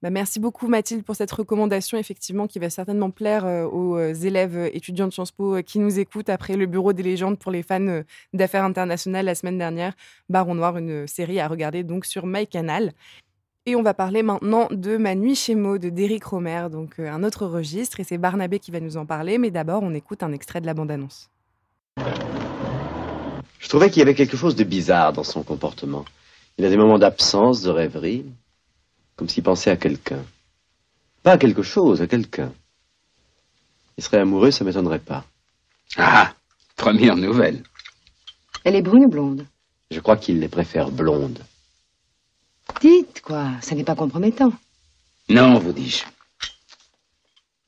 Bah, 0.00 0.10
merci 0.10 0.38
beaucoup 0.38 0.68
Mathilde 0.68 1.02
pour 1.02 1.16
cette 1.16 1.32
recommandation, 1.32 1.98
effectivement, 1.98 2.46
qui 2.46 2.60
va 2.60 2.70
certainement 2.70 3.10
plaire 3.10 3.44
euh, 3.44 3.64
aux 3.64 3.96
euh, 3.96 4.14
élèves 4.14 4.56
euh, 4.56 4.70
étudiants 4.72 5.08
de 5.08 5.12
Sciences 5.12 5.32
Po 5.32 5.60
qui 5.64 5.80
nous 5.80 5.98
écoutent 5.98 6.28
après 6.28 6.56
le 6.56 6.66
Bureau 6.66 6.92
des 6.92 7.02
légendes 7.02 7.36
pour 7.36 7.50
les 7.50 7.64
fans 7.64 8.02
d'affaires 8.32 8.62
internationales 8.62 9.26
la 9.26 9.34
semaine 9.34 9.58
dernière. 9.58 9.94
Baron 10.28 10.54
Noir, 10.54 10.78
une 10.78 11.08
série 11.08 11.40
à 11.40 11.48
regarder 11.48 11.82
donc 11.82 12.04
sur 12.04 12.26
MyCanal. 12.26 12.92
Et 13.66 13.74
on 13.74 13.82
va 13.82 13.92
parler 13.92 14.22
maintenant 14.22 14.68
de 14.70 14.96
Ma 14.96 15.16
nuit 15.16 15.34
chez 15.34 15.56
Maud 15.56 15.82
de 15.82 15.90
d'Éric 15.90 16.24
Romer, 16.24 16.68
donc 16.70 17.00
un 17.00 17.24
autre 17.24 17.46
registre, 17.46 17.98
et 18.00 18.04
c'est 18.04 18.16
Barnabé 18.16 18.60
qui 18.60 18.70
va 18.70 18.80
nous 18.80 18.96
en 18.96 19.04
parler, 19.04 19.36
mais 19.36 19.50
d'abord 19.50 19.82
on 19.82 19.92
écoute 19.94 20.22
un 20.22 20.32
extrait 20.32 20.60
de 20.60 20.66
la 20.66 20.74
bande-annonce. 20.74 21.28
Je 23.58 23.68
trouvais 23.68 23.90
qu'il 23.90 23.98
y 23.98 24.02
avait 24.02 24.14
quelque 24.14 24.36
chose 24.36 24.54
de 24.54 24.64
bizarre 24.64 25.12
dans 25.12 25.24
son 25.24 25.42
comportement. 25.42 26.04
Il 26.56 26.64
a 26.64 26.70
des 26.70 26.76
moments 26.76 26.98
d'absence, 26.98 27.60
de 27.62 27.70
rêverie, 27.70 28.24
comme 29.18 29.28
s'il 29.28 29.42
pensait 29.42 29.70
à 29.70 29.76
quelqu'un. 29.76 30.24
Pas 31.24 31.32
à 31.32 31.38
quelque 31.38 31.62
chose, 31.62 32.00
à 32.00 32.06
quelqu'un. 32.06 32.52
Il 33.98 34.04
serait 34.04 34.20
amoureux, 34.20 34.52
ça 34.52 34.64
m'étonnerait 34.64 35.00
pas. 35.00 35.24
Ah, 35.96 36.32
première 36.76 37.16
nouvelle. 37.16 37.64
Elle 38.64 38.76
est 38.76 38.82
brune 38.82 39.06
ou 39.06 39.08
blonde? 39.08 39.46
Je 39.90 39.98
crois 39.98 40.16
qu'il 40.16 40.38
les 40.38 40.48
préfère 40.48 40.92
blondes. 40.92 41.44
Dites, 42.80 43.20
quoi, 43.20 43.50
ça 43.60 43.74
n'est 43.74 43.82
pas 43.82 43.96
compromettant. 43.96 44.52
Non, 45.28 45.58
vous 45.58 45.72
dis-je. 45.72 46.04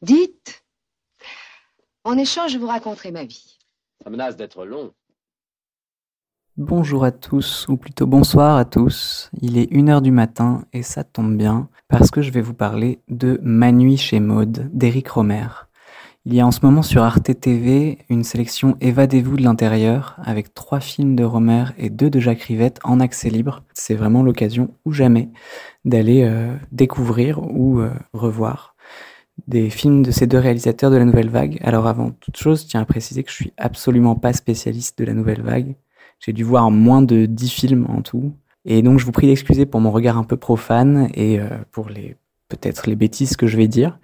Dites. 0.02 0.62
En 2.04 2.16
échange, 2.16 2.52
je 2.52 2.58
vous 2.58 2.68
raconterai 2.68 3.10
ma 3.10 3.24
vie. 3.24 3.58
Ça 4.04 4.08
menace 4.08 4.36
d'être 4.36 4.64
long. 4.64 4.94
Bonjour 6.62 7.04
à 7.04 7.10
tous, 7.10 7.64
ou 7.70 7.78
plutôt 7.78 8.06
bonsoir 8.06 8.58
à 8.58 8.66
tous. 8.66 9.30
Il 9.40 9.56
est 9.56 9.72
1h 9.72 10.02
du 10.02 10.10
matin 10.10 10.66
et 10.74 10.82
ça 10.82 11.04
tombe 11.04 11.34
bien 11.34 11.70
parce 11.88 12.10
que 12.10 12.20
je 12.20 12.30
vais 12.30 12.42
vous 12.42 12.52
parler 12.52 12.98
de 13.08 13.40
Ma 13.42 13.72
nuit 13.72 13.96
chez 13.96 14.20
Maude 14.20 14.68
d'Éric 14.70 15.08
Romer. 15.08 15.46
Il 16.26 16.34
y 16.34 16.40
a 16.40 16.46
en 16.46 16.50
ce 16.50 16.60
moment 16.62 16.82
sur 16.82 17.02
Arte 17.02 17.40
TV 17.40 17.96
une 18.10 18.24
sélection 18.24 18.76
Évadez-vous 18.82 19.38
de 19.38 19.42
l'intérieur 19.42 20.16
avec 20.22 20.52
trois 20.52 20.80
films 20.80 21.16
de 21.16 21.24
Romer 21.24 21.64
et 21.78 21.88
deux 21.88 22.10
de 22.10 22.20
Jacques 22.20 22.42
Rivette 22.42 22.78
en 22.84 23.00
accès 23.00 23.30
libre. 23.30 23.62
C'est 23.72 23.94
vraiment 23.94 24.22
l'occasion 24.22 24.68
ou 24.84 24.92
jamais 24.92 25.30
d'aller 25.86 26.24
euh, 26.24 26.54
découvrir 26.72 27.40
ou 27.42 27.80
euh, 27.80 27.90
revoir 28.12 28.76
des 29.46 29.70
films 29.70 30.02
de 30.02 30.10
ces 30.10 30.26
deux 30.26 30.36
réalisateurs 30.36 30.90
de 30.90 30.98
la 30.98 31.06
Nouvelle 31.06 31.30
Vague. 31.30 31.58
Alors 31.62 31.86
avant 31.86 32.10
toute 32.10 32.36
chose, 32.36 32.66
tiens 32.66 32.82
à 32.82 32.84
préciser 32.84 33.22
que 33.22 33.30
je 33.30 33.36
suis 33.36 33.52
absolument 33.56 34.14
pas 34.14 34.34
spécialiste 34.34 34.98
de 34.98 35.06
la 35.06 35.14
Nouvelle 35.14 35.40
Vague. 35.40 35.74
J'ai 36.20 36.32
dû 36.32 36.44
voir 36.44 36.70
moins 36.70 37.02
de 37.02 37.26
10 37.26 37.48
films 37.48 37.86
en 37.88 38.02
tout. 38.02 38.32
Et 38.64 38.82
donc 38.82 38.98
je 38.98 39.06
vous 39.06 39.12
prie 39.12 39.26
d'excuser 39.26 39.66
pour 39.66 39.80
mon 39.80 39.90
regard 39.90 40.18
un 40.18 40.24
peu 40.24 40.36
profane 40.36 41.10
et 41.14 41.40
euh, 41.40 41.48
pour 41.72 41.88
les 41.88 42.16
peut-être 42.50 42.88
les 42.88 42.96
bêtises 42.96 43.36
que 43.36 43.46
je 43.46 43.56
vais 43.56 43.68
dire, 43.68 43.98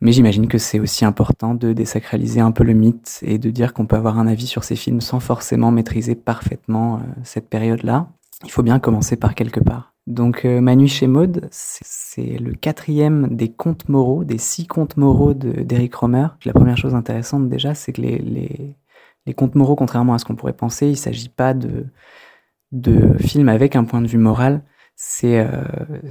mais 0.00 0.10
j'imagine 0.12 0.48
que 0.48 0.58
c'est 0.58 0.80
aussi 0.80 1.04
important 1.04 1.54
de 1.54 1.72
désacraliser 1.72 2.40
un 2.40 2.50
peu 2.50 2.64
le 2.64 2.74
mythe 2.74 3.20
et 3.22 3.38
de 3.38 3.48
dire 3.50 3.72
qu'on 3.72 3.86
peut 3.86 3.94
avoir 3.94 4.18
un 4.18 4.26
avis 4.26 4.48
sur 4.48 4.64
ces 4.64 4.74
films 4.74 5.00
sans 5.00 5.20
forcément 5.20 5.70
maîtriser 5.70 6.16
parfaitement 6.16 6.96
euh, 6.96 6.98
cette 7.22 7.48
période-là. 7.48 8.08
Il 8.44 8.50
faut 8.50 8.64
bien 8.64 8.80
commencer 8.80 9.14
par 9.14 9.36
quelque 9.36 9.60
part. 9.60 9.94
Donc 10.08 10.44
euh, 10.44 10.60
Ma 10.60 10.74
nuit 10.74 10.88
chez 10.88 11.06
Maud, 11.06 11.48
c'est 11.52 12.38
le 12.38 12.54
quatrième 12.54 13.36
des 13.36 13.52
contes 13.52 13.88
moraux, 13.88 14.24
des 14.24 14.38
six 14.38 14.66
contes 14.66 14.96
moraux 14.96 15.32
d'Eric 15.32 15.94
Romer. 15.94 16.26
La 16.44 16.52
première 16.52 16.76
chose 16.76 16.96
intéressante 16.96 17.48
déjà, 17.48 17.74
c'est 17.74 17.92
que 17.92 18.02
les, 18.02 18.18
les, 18.18 18.74
les 19.26 19.34
contes 19.34 19.54
moraux, 19.54 19.76
contrairement 19.76 20.14
à 20.14 20.18
ce 20.18 20.24
qu'on 20.24 20.36
pourrait 20.36 20.52
penser, 20.52 20.86
il 20.86 20.92
ne 20.92 20.96
s'agit 20.96 21.28
pas 21.28 21.54
de, 21.54 21.86
de 22.72 23.16
films 23.18 23.48
avec 23.48 23.76
un 23.76 23.84
point 23.84 24.00
de 24.00 24.06
vue 24.06 24.18
moral. 24.18 24.62
C'est 24.94 25.38
euh, 25.38 25.64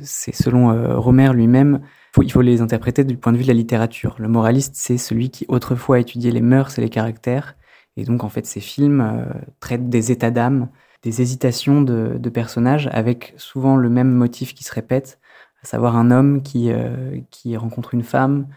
selon 0.04 0.72
euh, 0.72 0.98
Romer 0.98 1.32
lui-même, 1.34 1.82
il 2.22 2.32
faut 2.32 2.42
les 2.42 2.62
interpréter 2.62 3.04
du 3.04 3.18
point 3.18 3.32
de 3.32 3.38
vue 3.38 3.44
de 3.44 3.50
la 3.50 3.54
littérature. 3.54 4.16
Le 4.20 4.28
moraliste, 4.28 4.76
c'est 4.76 4.98
celui 4.98 5.30
qui 5.30 5.46
autrefois 5.48 6.00
étudiait 6.00 6.32
les 6.32 6.42
mœurs 6.42 6.78
et 6.78 6.82
les 6.82 6.90
caractères. 6.90 7.56
Et 7.98 8.04
donc, 8.04 8.24
en 8.24 8.30
fait, 8.30 8.46
ces 8.46 8.60
films 8.60 9.02
euh, 9.02 9.26
traitent 9.60 9.90
des 9.90 10.12
états 10.12 10.32
d'âme 10.32 10.70
des 11.04 11.22
hésitations 11.22 11.82
de, 11.82 12.18
de, 12.20 12.30
personnages 12.30 12.88
avec 12.92 13.34
souvent 13.38 13.76
le 13.76 13.90
même 13.90 14.12
motif 14.12 14.54
qui 14.54 14.64
se 14.64 14.74
répète, 14.74 15.20
à 15.64 15.66
savoir 15.66 15.96
un 15.96 16.12
homme 16.12 16.42
qui, 16.42 16.72
euh, 16.72 17.20
qui 17.32 17.58
rencontre 17.58 17.94
une 17.94 18.04
femme, 18.04 18.48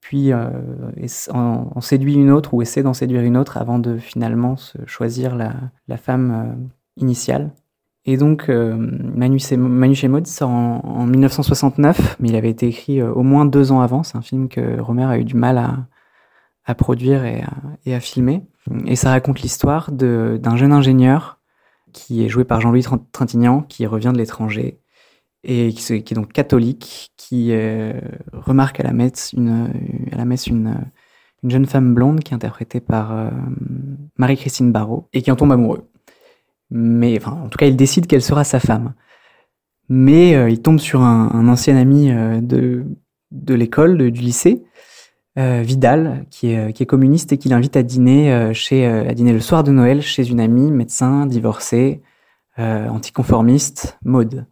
puis 0.00 0.32
euh, 0.32 0.48
en, 1.32 1.80
séduit 1.80 2.14
une 2.14 2.30
autre 2.30 2.54
ou 2.54 2.62
essaie 2.62 2.82
d'en 2.82 2.94
séduire 2.94 3.22
une 3.22 3.36
autre 3.36 3.56
avant 3.56 3.78
de 3.78 3.98
finalement 3.98 4.56
se 4.56 4.78
choisir 4.86 5.36
la, 5.36 5.54
la 5.88 5.96
femme 5.96 6.30
euh, 6.30 7.02
initiale. 7.02 7.50
Et 8.04 8.16
donc, 8.16 8.48
euh, 8.48 8.74
Manu, 8.74 9.38
Manu 9.58 9.94
chez 9.94 10.08
Maud 10.08 10.26
sort 10.26 10.50
en, 10.50 10.80
en, 10.82 11.04
1969, 11.04 12.16
mais 12.20 12.28
il 12.28 12.36
avait 12.36 12.48
été 12.48 12.66
écrit 12.66 13.00
euh, 13.00 13.12
au 13.12 13.22
moins 13.22 13.44
deux 13.44 13.70
ans 13.70 13.80
avant. 13.80 14.02
C'est 14.02 14.16
un 14.16 14.22
film 14.22 14.48
que 14.48 14.80
Romer 14.80 15.04
a 15.04 15.18
eu 15.18 15.24
du 15.24 15.34
mal 15.34 15.58
à, 15.58 15.86
à 16.64 16.74
produire 16.74 17.24
et 17.26 17.42
à, 17.42 17.52
et 17.84 17.94
à, 17.94 18.00
filmer. 18.00 18.46
Et 18.86 18.96
ça 18.96 19.10
raconte 19.10 19.40
l'histoire 19.42 19.92
d'un 19.92 20.56
jeune 20.56 20.72
ingénieur 20.72 21.38
qui 21.92 22.24
est 22.24 22.28
joué 22.28 22.44
par 22.44 22.60
Jean-Louis 22.60 22.86
Trintignant, 23.12 23.62
qui 23.62 23.86
revient 23.86 24.10
de 24.12 24.18
l'étranger 24.18 24.80
et 25.50 25.72
qui, 25.72 25.94
est 25.94 26.14
donc 26.14 26.30
catholique, 26.30 27.10
qui 27.16 27.48
euh, 27.52 27.98
remarque 28.32 28.80
à 28.80 28.82
la 28.82 28.92
messe 28.92 29.32
une, 29.32 29.72
à 30.12 30.16
la 30.16 30.26
messe 30.26 30.46
une, 30.46 30.76
une 31.42 31.50
jeune 31.50 31.64
femme 31.64 31.94
blonde 31.94 32.20
qui 32.20 32.32
est 32.32 32.34
interprétée 32.34 32.80
par 32.80 33.16
euh, 33.16 33.30
Marie-Christine 34.18 34.72
Barrault 34.72 35.08
et 35.14 35.22
qui 35.22 35.30
en 35.30 35.36
tombe 35.36 35.50
amoureux. 35.50 35.88
Mais 36.70 37.16
enfin, 37.16 37.32
en 37.32 37.48
tout 37.48 37.56
cas, 37.56 37.64
il 37.64 37.76
décide 37.76 38.06
qu'elle 38.06 38.20
sera 38.20 38.44
sa 38.44 38.60
femme. 38.60 38.92
Mais 39.88 40.34
euh, 40.36 40.50
il 40.50 40.60
tombe 40.60 40.78
sur 40.78 41.00
un, 41.00 41.48
ancien 41.48 41.78
ami 41.78 42.10
de, 42.42 42.84
de 43.30 43.54
l'école, 43.54 44.10
du 44.10 44.20
lycée, 44.20 44.64
Vidal, 45.36 46.26
qui 46.30 46.50
est, 46.50 46.72
qui 46.72 46.82
est 46.82 46.86
communiste 46.86 47.32
et 47.32 47.38
qui 47.38 47.48
l'invite 47.48 47.76
à 47.76 47.84
dîner 47.84 48.52
chez, 48.54 48.84
à 48.84 49.14
dîner 49.14 49.32
le 49.32 49.38
soir 49.38 49.62
de 49.62 49.70
Noël 49.70 50.02
chez 50.02 50.28
une 50.28 50.40
amie 50.40 50.72
médecin 50.72 51.26
divorcée, 51.26 52.02
anticonformiste, 52.58 53.98
Maude. 54.04 54.46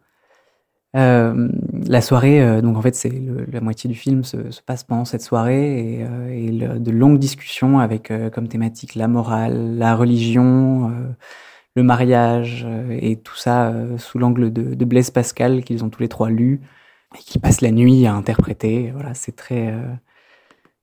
Euh, 0.96 1.48
la 1.86 2.00
soirée, 2.00 2.40
euh, 2.42 2.62
donc 2.62 2.76
en 2.76 2.82
fait, 2.82 2.94
c'est 2.94 3.12
la 3.52 3.60
moitié 3.60 3.88
du 3.88 3.94
film 3.96 4.24
se, 4.24 4.50
se, 4.50 4.62
passe 4.62 4.82
pendant 4.82 5.04
cette 5.04 5.22
soirée 5.22 5.98
et, 5.98 6.04
euh, 6.04 6.28
et 6.30 6.50
le, 6.50 6.78
de 6.78 6.90
longues 6.90 7.18
discussions 7.18 7.78
avec 7.80 8.12
comme 8.32 8.48
thématique 8.48 8.94
la 8.94 9.06
morale, 9.06 9.76
la 9.76 9.94
religion, 9.94 10.92
le 11.74 11.82
mariage 11.82 12.66
et 12.90 13.16
tout 13.16 13.36
ça 13.36 13.74
sous 13.98 14.18
l'angle 14.18 14.52
de, 14.52 14.74
de, 14.74 14.84
Blaise 14.86 15.10
Pascal 15.10 15.64
qu'ils 15.64 15.84
ont 15.84 15.90
tous 15.90 16.00
les 16.00 16.08
trois 16.08 16.30
lu 16.30 16.60
et 17.14 17.18
qui 17.18 17.38
passent 17.38 17.60
la 17.60 17.72
nuit 17.72 18.06
à 18.06 18.14
interpréter. 18.14 18.90
Voilà, 18.92 19.12
c'est 19.14 19.36
très 19.36 19.74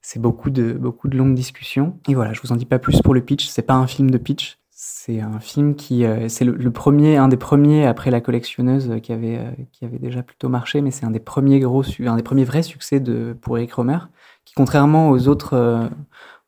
c'est 0.01 0.21
beaucoup 0.21 0.49
de 0.51 0.73
beaucoup 0.73 1.07
de 1.07 1.17
longues 1.17 1.35
discussions. 1.35 1.97
Et 2.07 2.13
voilà, 2.13 2.33
je 2.33 2.41
vous 2.41 2.51
en 2.51 2.55
dis 2.55 2.65
pas 2.65 2.79
plus 2.79 3.01
pour 3.01 3.13
le 3.15 3.21
pitch. 3.21 3.47
C'est 3.47 3.63
pas 3.63 3.73
un 3.73 3.87
film 3.87 4.11
de 4.11 4.17
pitch. 4.17 4.59
C'est 4.85 5.21
un 5.21 5.39
film 5.39 5.75
qui, 5.75 6.03
euh, 6.03 6.27
c'est 6.27 6.43
le, 6.43 6.71
premier, 6.71 7.15
un 7.15 7.29
des 7.29 7.37
premiers 7.37 7.87
après 7.87 8.11
La 8.11 8.19
collectionneuse 8.19 8.91
euh, 8.91 8.99
qui 8.99 9.13
avait, 9.13 9.37
euh, 9.37 9.51
qui 9.71 9.85
avait 9.85 9.97
déjà 9.97 10.23
plutôt 10.23 10.49
marché, 10.49 10.81
mais 10.81 10.91
c'est 10.91 11.05
un 11.05 11.11
des 11.11 11.21
premiers 11.21 11.61
gros, 11.61 11.83
un 12.05 12.17
des 12.17 12.23
premiers 12.23 12.43
vrais 12.43 12.63
succès 12.63 12.99
de 12.99 13.33
pour 13.41 13.57
Eric 13.57 13.73
Romer, 13.75 13.99
qui 14.43 14.53
contrairement 14.55 15.09
aux 15.09 15.29
autres, 15.29 15.53
euh, 15.53 15.87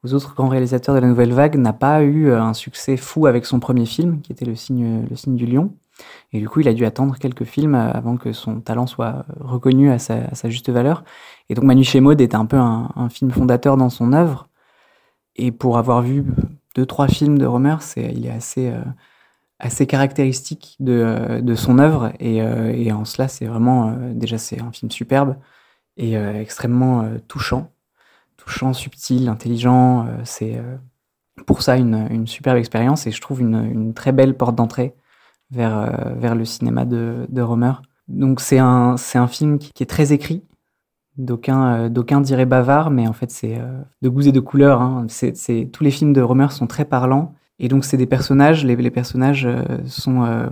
aux 0.04 0.14
autres 0.14 0.36
grands 0.36 0.50
réalisateurs 0.50 0.96
de 0.96 1.00
la 1.00 1.08
nouvelle 1.08 1.32
vague, 1.32 1.56
n'a 1.56 1.72
pas 1.72 2.04
eu 2.04 2.30
un 2.34 2.54
succès 2.54 2.98
fou 2.98 3.26
avec 3.26 3.46
son 3.46 3.62
premier 3.62 3.86
film, 3.86 4.20
qui 4.20 4.34
était 4.34 4.46
Le 4.46 4.56
signe, 4.56 5.06
le 5.10 5.16
signe 5.16 5.38
du 5.38 5.46
lion. 5.46 5.74
Et 6.34 6.42
du 6.42 6.50
coup, 6.50 6.60
il 6.60 6.68
a 6.68 6.74
dû 6.74 6.86
attendre 6.86 7.18
quelques 7.18 7.46
films 7.46 7.76
avant 7.76 8.18
que 8.18 8.34
son 8.34 8.60
talent 8.60 8.86
soit 8.86 9.26
reconnu 9.40 9.92
à 9.92 9.98
sa, 9.98 10.16
à 10.26 10.36
sa 10.36 10.50
juste 10.50 10.70
valeur. 10.70 11.06
Et 11.48 11.56
donc, 11.56 11.64
Manu 11.64 11.86
Chemod 11.86 12.20
était 12.20 12.36
un 12.36 12.46
peu 12.46 12.58
un, 12.58 12.92
un 12.98 13.08
film 13.08 13.32
fondateur 13.32 13.78
dans 13.78 13.90
son 13.90 14.12
œuvre. 14.12 14.50
Et 15.38 15.52
pour 15.52 15.78
avoir 15.78 16.02
vu 16.02 16.26
deux 16.76 16.86
trois 16.86 17.08
films 17.08 17.38
de 17.38 17.46
Romer, 17.46 17.78
c'est 17.80 18.12
il 18.14 18.26
est 18.26 18.32
assez 18.32 18.70
euh, 18.70 18.82
assez 19.60 19.88
caractéristique 19.88 20.76
de, 20.80 21.40
de 21.42 21.56
son 21.56 21.80
œuvre 21.80 22.12
et, 22.20 22.42
euh, 22.42 22.74
et 22.74 22.92
en 22.92 23.06
cela 23.06 23.28
c'est 23.30 23.46
vraiment 23.46 23.90
euh, 23.90 24.14
déjà 24.14 24.38
c'est 24.38 24.62
un 24.62 24.72
film 24.72 24.92
superbe 24.92 25.38
et 25.98 26.16
extrêmement 26.16 27.10
touchant, 27.30 27.72
touchant, 28.36 28.74
subtil, 28.74 29.30
intelligent. 29.30 30.06
c'est 30.26 30.62
pour 31.46 31.62
ça 31.62 31.78
une, 31.78 32.08
une 32.12 32.28
superbe 32.28 32.58
expérience 32.58 33.08
et 33.08 33.12
je 33.12 33.22
trouve 33.22 33.40
une, 33.40 33.56
une 33.56 33.94
très 33.94 34.12
belle 34.12 34.36
porte 34.36 34.56
d'entrée 34.56 34.94
vers 35.52 36.18
vers 36.18 36.36
le 36.36 36.44
cinéma 36.44 36.84
de, 36.84 37.26
de 37.30 37.42
Romer. 37.42 37.72
Donc 38.10 38.42
c'est 38.42 38.60
un 38.60 38.98
c'est 38.98 39.18
un 39.18 39.28
film 39.28 39.58
qui 39.58 39.72
est 39.82 39.86
très 39.86 40.12
écrit 40.12 40.44
D'aucuns, 41.18 41.74
euh, 41.74 41.90
d'aucuns 41.90 42.22
diraient 42.22 42.46
bavard, 42.46 42.92
mais 42.92 43.08
en 43.08 43.14
fait 43.14 43.32
c'est 43.32 43.58
euh, 43.58 43.82
de 44.02 44.10
goûts 44.10 44.28
et 44.28 44.32
de 44.32 44.40
couleurs. 44.40 44.82
Hein. 44.82 45.08
Tous 45.72 45.84
les 45.84 45.92
films 45.92 46.14
de 46.14 46.22
Romer 46.22 46.50
sont 46.52 46.68
très 46.68 46.86
parlants, 46.86 47.34
et 47.60 47.68
donc 47.68 47.86
c'est 47.86 47.98
des 47.98 48.06
personnages. 48.06 48.66
Les, 48.66 48.76
les 48.76 48.92
personnages 48.92 49.46
euh, 49.46 49.64
sont 49.86 50.24
euh, 50.24 50.50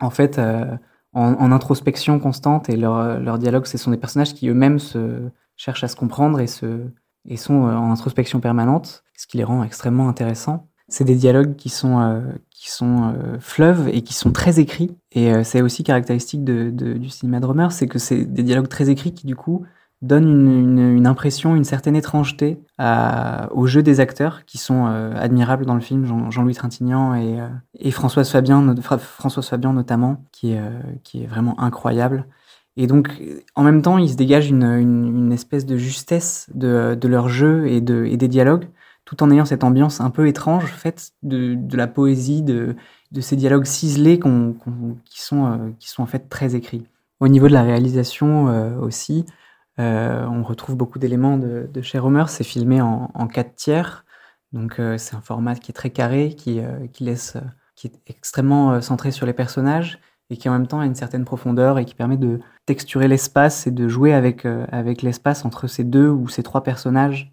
en 0.00 0.10
fait 0.10 0.38
euh, 0.38 0.64
en, 1.12 1.34
en, 1.34 1.52
introspection 1.52 2.18
constante, 2.18 2.68
et 2.70 2.76
leur, 2.76 3.20
leur 3.20 3.38
dialogue, 3.38 3.66
ce 3.66 3.76
sont 3.76 3.90
des 3.90 3.96
personnages 3.98 4.34
qui 4.34 4.48
eux-mêmes 4.48 4.78
se 4.78 5.28
cherchent 5.56 5.84
à 5.84 5.88
se 5.88 5.96
comprendre 5.96 6.40
et 6.40 6.46
se 6.46 6.86
et 7.28 7.36
sont 7.36 7.52
en 7.52 7.92
introspection 7.92 8.40
permanente, 8.40 9.04
ce 9.14 9.26
qui 9.26 9.36
les 9.36 9.44
rend 9.44 9.62
extrêmement 9.62 10.08
intéressants. 10.08 10.68
C'est 10.88 11.04
des 11.04 11.16
dialogues 11.16 11.54
qui 11.56 11.68
sont 11.68 12.22
qui 12.60 12.68
sont 12.68 13.14
euh, 13.14 13.38
fleuves 13.40 13.88
et 13.88 14.02
qui 14.02 14.12
sont 14.12 14.32
très 14.32 14.60
écrits. 14.60 14.94
Et 15.12 15.32
euh, 15.32 15.44
c'est 15.44 15.62
aussi 15.62 15.82
caractéristique 15.82 16.44
du 16.44 17.08
cinéma 17.08 17.40
de 17.40 17.70
c'est 17.70 17.86
que 17.86 17.98
c'est 17.98 18.26
des 18.26 18.42
dialogues 18.42 18.68
très 18.68 18.90
écrits 18.90 19.14
qui, 19.14 19.26
du 19.26 19.34
coup, 19.34 19.64
donnent 20.02 20.76
une, 20.76 21.06
impression, 21.06 21.56
une 21.56 21.64
certaine 21.64 21.96
étrangeté 21.96 22.60
au 22.78 23.66
jeu 23.66 23.82
des 23.82 24.00
acteurs, 24.00 24.44
qui 24.44 24.58
sont 24.58 24.88
euh, 24.88 25.14
admirables 25.16 25.64
dans 25.64 25.74
le 25.74 25.80
film, 25.80 26.04
Jean-Louis 26.04 26.52
Jean 26.52 26.60
Trintignant 26.60 27.14
et, 27.14 27.38
et 27.78 27.90
Françoise 27.90 28.30
Fabien, 28.30 28.74
Fabien 28.82 29.72
notamment, 29.72 30.22
qui 30.30 30.52
est, 30.52 31.26
vraiment 31.26 31.58
incroyable. 31.58 32.26
Et 32.76 32.86
donc, 32.86 33.08
en 33.54 33.62
même 33.62 33.80
temps, 33.80 33.96
il 33.96 34.10
se 34.10 34.16
dégage 34.16 34.50
une, 34.50 35.32
espèce 35.32 35.64
de 35.64 35.78
justesse 35.78 36.46
de, 36.54 36.98
leur 37.08 37.30
jeu 37.30 37.68
et 37.68 37.80
des 37.80 38.28
dialogues 38.28 38.68
tout 39.10 39.24
en 39.24 39.30
ayant 39.32 39.44
cette 39.44 39.64
ambiance 39.64 40.00
un 40.00 40.10
peu 40.10 40.28
étrange 40.28 40.66
faite 40.66 41.10
de, 41.24 41.56
de 41.56 41.76
la 41.76 41.88
poésie, 41.88 42.42
de, 42.42 42.76
ces 43.18 43.34
dialogues 43.34 43.64
ciselés 43.64 44.20
qui, 44.20 45.20
sont, 45.20 45.46
euh, 45.46 45.70
qui 45.80 45.88
sont 45.88 46.04
en 46.04 46.06
fait 46.06 46.28
très 46.28 46.54
écrits. 46.54 46.86
Au 47.18 47.26
niveau 47.26 47.48
de 47.48 47.52
la 47.52 47.64
réalisation 47.64 48.48
euh, 48.48 48.78
aussi, 48.78 49.26
euh, 49.80 50.24
on 50.30 50.44
retrouve 50.44 50.76
beaucoup 50.76 51.00
d'éléments 51.00 51.38
de, 51.38 51.68
de 51.74 51.82
chez. 51.82 52.00
C'est 52.28 52.44
filmé 52.44 52.80
en, 52.80 53.10
en 53.12 53.26
4 53.26 53.56
tiers, 53.56 54.04
donc 54.52 54.80
c'est 54.96 55.16
un 55.16 55.20
format 55.20 55.56
qui 55.56 55.72
est 55.72 55.74
très 55.74 55.90
carré, 55.90 56.36
qui, 56.36 56.60
qui, 56.92 57.02
laisse, 57.02 57.36
qui 57.74 57.88
est 57.88 58.00
extrêmement 58.06 58.80
centré 58.80 59.10
sur 59.10 59.26
les 59.26 59.32
personnages 59.32 59.98
et 60.30 60.36
qui 60.36 60.48
en 60.48 60.52
même 60.52 60.68
temps 60.68 60.78
a 60.78 60.86
une 60.86 60.94
certaine 60.94 61.24
profondeur 61.24 61.80
et 61.80 61.84
qui 61.84 61.96
permet 61.96 62.16
de 62.16 62.38
texturer 62.64 63.08
l'espace 63.08 63.66
et 63.66 63.72
de 63.72 63.88
jouer 63.88 64.14
avec, 64.14 64.46
avec 64.70 65.02
l'espace 65.02 65.44
entre 65.44 65.66
ces 65.66 65.82
deux 65.82 66.08
ou 66.08 66.28
ces 66.28 66.44
trois 66.44 66.62
personnages 66.62 67.32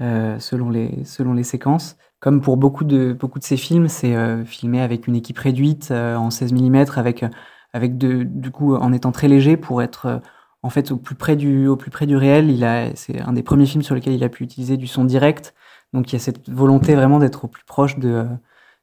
euh, 0.00 0.38
selon, 0.38 0.70
les, 0.70 1.04
selon 1.04 1.32
les 1.34 1.42
séquences. 1.42 1.96
Comme 2.20 2.42
pour 2.42 2.58
beaucoup 2.58 2.84
de, 2.84 3.12
beaucoup 3.12 3.38
de 3.38 3.44
ces 3.44 3.56
films, 3.56 3.88
c'est 3.88 4.14
euh, 4.14 4.44
filmé 4.44 4.80
avec 4.82 5.06
une 5.06 5.16
équipe 5.16 5.38
réduite 5.38 5.90
euh, 5.90 6.16
en 6.16 6.30
16 6.30 6.52
mm, 6.52 6.84
avec, 6.96 7.24
avec 7.72 7.96
de, 7.96 8.24
du 8.24 8.50
coup 8.50 8.74
en 8.74 8.92
étant 8.92 9.12
très 9.12 9.28
léger 9.28 9.56
pour 9.56 9.82
être 9.82 10.06
euh, 10.06 10.18
en 10.62 10.68
fait 10.70 10.90
au 10.92 10.98
plus 10.98 11.14
près 11.14 11.36
du, 11.36 11.66
au 11.66 11.76
plus 11.76 11.90
près 11.90 12.06
du 12.06 12.16
réel. 12.16 12.50
Il 12.50 12.64
a, 12.64 12.94
c'est 12.94 13.20
un 13.20 13.32
des 13.32 13.42
premiers 13.42 13.66
films 13.66 13.82
sur 13.82 13.94
lequel 13.94 14.12
il 14.12 14.24
a 14.24 14.28
pu 14.28 14.44
utiliser 14.44 14.76
du 14.76 14.86
son 14.86 15.04
direct. 15.04 15.54
Donc 15.94 16.12
il 16.12 16.14
y 16.14 16.16
a 16.16 16.18
cette 16.20 16.48
volonté 16.50 16.94
vraiment 16.94 17.18
d'être 17.18 17.46
au 17.46 17.48
plus 17.48 17.64
proche 17.64 17.98
de, 17.98 18.26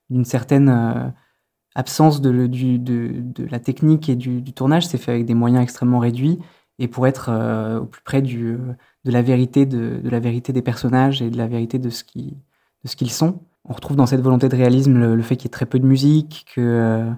d'une 0.09 0.25
certaine 0.25 0.69
euh, 0.69 1.09
absence 1.75 2.21
de, 2.21 2.47
du, 2.47 2.79
de, 2.79 3.11
de 3.19 3.45
la 3.45 3.59
technique 3.59 4.09
et 4.09 4.15
du, 4.15 4.41
du 4.41 4.53
tournage. 4.53 4.87
C'est 4.87 4.97
fait 4.97 5.11
avec 5.11 5.25
des 5.25 5.35
moyens 5.35 5.61
extrêmement 5.63 5.99
réduits 5.99 6.39
et 6.79 6.87
pour 6.87 7.07
être 7.07 7.29
euh, 7.29 7.79
au 7.79 7.85
plus 7.85 8.01
près 8.01 8.21
du, 8.21 8.57
de 9.05 9.11
la 9.11 9.21
vérité 9.21 9.65
de, 9.65 10.01
la 10.03 10.19
vérité 10.19 10.53
des 10.53 10.61
personnages 10.61 11.21
et 11.21 11.29
de 11.29 11.37
la 11.37 11.47
vérité 11.47 11.79
de 11.79 11.89
ce 11.89 12.03
qui 12.03 12.37
de 12.83 12.89
ce 12.89 12.95
qu'ils 12.95 13.11
sont. 13.11 13.41
On 13.65 13.73
retrouve 13.73 13.97
dans 13.97 14.05
cette 14.05 14.21
volonté 14.21 14.49
de 14.49 14.55
réalisme 14.55 15.15
le, 15.15 15.21
fait 15.21 15.35
qu'il 15.35 15.45
y 15.45 15.47
ait 15.47 15.51
très 15.51 15.65
peu 15.65 15.79
de 15.79 15.85
musique, 15.85 16.45
que 16.53 16.61
euh, 16.61 17.11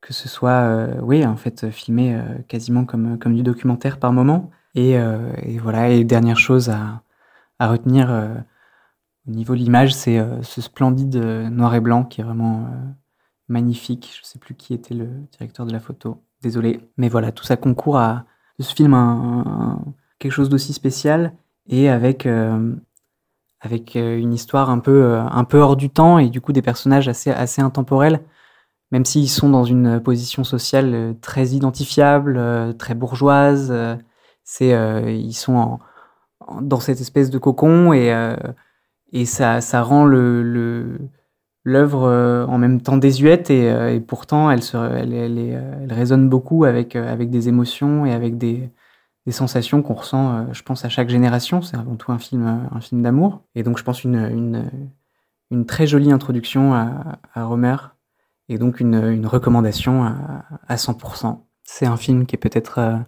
que 0.00 0.12
ce 0.12 0.28
soit 0.28 0.50
euh, 0.50 1.00
oui 1.02 1.24
en 1.24 1.36
fait 1.36 1.70
filmé 1.70 2.20
quasiment 2.48 2.84
comme 2.84 3.18
comme 3.18 3.34
du 3.34 3.42
documentaire 3.42 3.98
par 3.98 4.12
moment. 4.12 4.50
Et, 4.74 4.92
et 4.92 5.58
voilà. 5.58 5.90
Et 5.90 6.04
dernière 6.04 6.38
chose 6.38 6.70
à 6.70 7.02
à 7.58 7.68
retenir 7.68 8.10
au 9.28 9.30
niveau 9.30 9.54
de 9.54 9.60
l'image, 9.60 9.94
c'est 9.94 10.18
ce 10.42 10.60
splendide 10.60 11.16
noir 11.16 11.74
et 11.74 11.80
blanc 11.80 12.04
qui 12.04 12.20
est 12.20 12.24
vraiment 12.24 12.66
magnifique. 13.48 14.18
Je 14.20 14.26
sais 14.26 14.38
plus 14.38 14.54
qui 14.54 14.74
était 14.74 14.94
le 14.94 15.08
directeur 15.30 15.66
de 15.66 15.72
la 15.72 15.80
photo. 15.80 16.22
Désolé, 16.42 16.80
mais 16.96 17.08
voilà, 17.08 17.32
tout 17.32 17.44
ça 17.44 17.56
concourt 17.56 17.98
à 17.98 18.24
de 18.58 18.64
ce 18.64 18.74
film 18.74 18.94
quelque 20.18 20.32
chose 20.32 20.48
d'aussi 20.48 20.72
spécial 20.72 21.34
et 21.68 21.88
avec 21.88 22.26
euh, 22.26 22.74
avec 23.60 23.96
euh, 23.96 24.18
une 24.18 24.32
histoire 24.32 24.70
un 24.70 24.78
peu 24.78 25.04
euh, 25.04 25.22
un 25.22 25.44
peu 25.44 25.58
hors 25.58 25.76
du 25.76 25.90
temps 25.90 26.18
et 26.18 26.28
du 26.28 26.40
coup 26.40 26.52
des 26.52 26.62
personnages 26.62 27.08
assez 27.08 27.30
assez 27.30 27.60
intemporels 27.62 28.20
même 28.90 29.04
s'ils 29.04 29.30
sont 29.30 29.48
dans 29.48 29.64
une 29.64 30.00
position 30.00 30.44
sociale 30.44 31.16
très 31.20 31.48
identifiable 31.48 32.38
très 32.78 32.94
bourgeoise 32.94 33.72
c'est 34.44 34.70
ils 35.06 35.32
sont 35.32 35.78
dans 36.60 36.80
cette 36.80 37.00
espèce 37.00 37.30
de 37.30 37.38
cocon 37.38 37.94
et 37.94 38.12
et 39.12 39.24
ça 39.24 39.62
ça 39.62 39.82
rend 39.82 40.04
le 40.04 40.98
l'œuvre 41.64 42.46
en 42.48 42.58
même 42.58 42.80
temps 42.80 42.96
désuète 42.96 43.50
et, 43.50 44.00
pourtant 44.06 44.50
elle, 44.50 44.62
se, 44.62 44.76
elle, 44.76 45.12
elle, 45.12 45.92
résonne 45.92 46.28
beaucoup 46.28 46.64
avec, 46.64 46.96
avec 46.96 47.30
des 47.30 47.48
émotions 47.48 48.04
et 48.06 48.12
avec 48.12 48.36
des, 48.36 48.70
sensations 49.30 49.82
qu'on 49.82 49.94
ressent, 49.94 50.52
je 50.52 50.62
pense, 50.62 50.84
à 50.84 50.88
chaque 50.88 51.08
génération. 51.08 51.62
C'est 51.62 51.76
avant 51.76 51.94
tout 51.94 52.10
un 52.10 52.18
film, 52.18 52.68
un 52.70 52.80
film 52.80 53.02
d'amour. 53.02 53.44
Et 53.54 53.62
donc, 53.62 53.78
je 53.78 53.84
pense 53.84 54.02
une, 54.02 54.70
une, 55.50 55.64
très 55.66 55.86
jolie 55.86 56.10
introduction 56.10 56.74
à, 56.74 57.18
à 57.32 57.44
Romer 57.44 57.76
et 58.48 58.58
donc 58.58 58.80
une, 58.80 58.96
une 58.96 59.26
recommandation 59.26 60.02
à, 60.02 60.44
à 60.66 60.74
100%. 60.74 61.38
C'est 61.62 61.86
un 61.86 61.96
film 61.96 62.26
qui 62.26 62.34
est 62.34 62.38
peut-être 62.38 63.04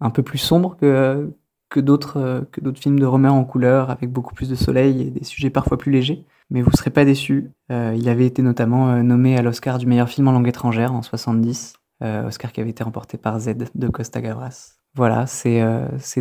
un 0.00 0.10
peu 0.10 0.22
plus 0.22 0.38
sombre 0.38 0.76
que, 0.76 1.34
que 1.68 1.80
d'autres 1.80 2.46
films 2.76 2.98
de 2.98 3.06
Romer 3.06 3.28
en 3.28 3.44
couleur, 3.44 3.90
avec 3.90 4.10
beaucoup 4.10 4.34
plus 4.34 4.48
de 4.48 4.54
soleil 4.54 5.02
et 5.02 5.10
des 5.10 5.24
sujets 5.24 5.50
parfois 5.50 5.78
plus 5.78 5.92
légers. 5.92 6.24
Mais 6.50 6.62
vous 6.62 6.70
ne 6.70 6.76
serez 6.76 6.90
pas 6.90 7.04
déçus. 7.04 7.50
Euh, 7.70 7.94
il 7.96 8.08
avait 8.08 8.26
été 8.26 8.42
notamment 8.42 8.88
euh, 8.90 9.02
nommé 9.02 9.36
à 9.36 9.42
l'Oscar 9.42 9.78
du 9.78 9.86
meilleur 9.86 10.08
film 10.08 10.28
en 10.28 10.32
langue 10.32 10.48
étrangère 10.48 10.94
en 10.94 11.02
70, 11.02 11.74
euh, 12.02 12.26
Oscar 12.26 12.52
qui 12.52 12.60
avait 12.60 12.70
été 12.70 12.82
remporté 12.82 13.18
par 13.18 13.38
Z 13.38 13.54
de 13.74 13.88
Costa 13.88 14.20
Gavras. 14.20 14.74
Voilà, 14.94 15.26
c'est 15.26 15.62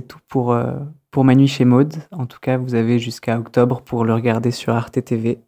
tout 0.07 0.19
pour, 0.27 0.55
Ma 1.23 1.33
nuit 1.33 1.47
chez 1.47 1.65
Maude. 1.65 1.95
En 2.11 2.27
tout 2.27 2.39
cas, 2.39 2.57
vous 2.57 2.75
avez 2.75 2.99
jusqu'à 2.99 3.39
octobre 3.39 3.81
pour 3.81 4.05
le 4.05 4.13
regarder 4.13 4.51
sur 4.51 4.75
Arte 4.75 5.03
TV. 5.03 5.39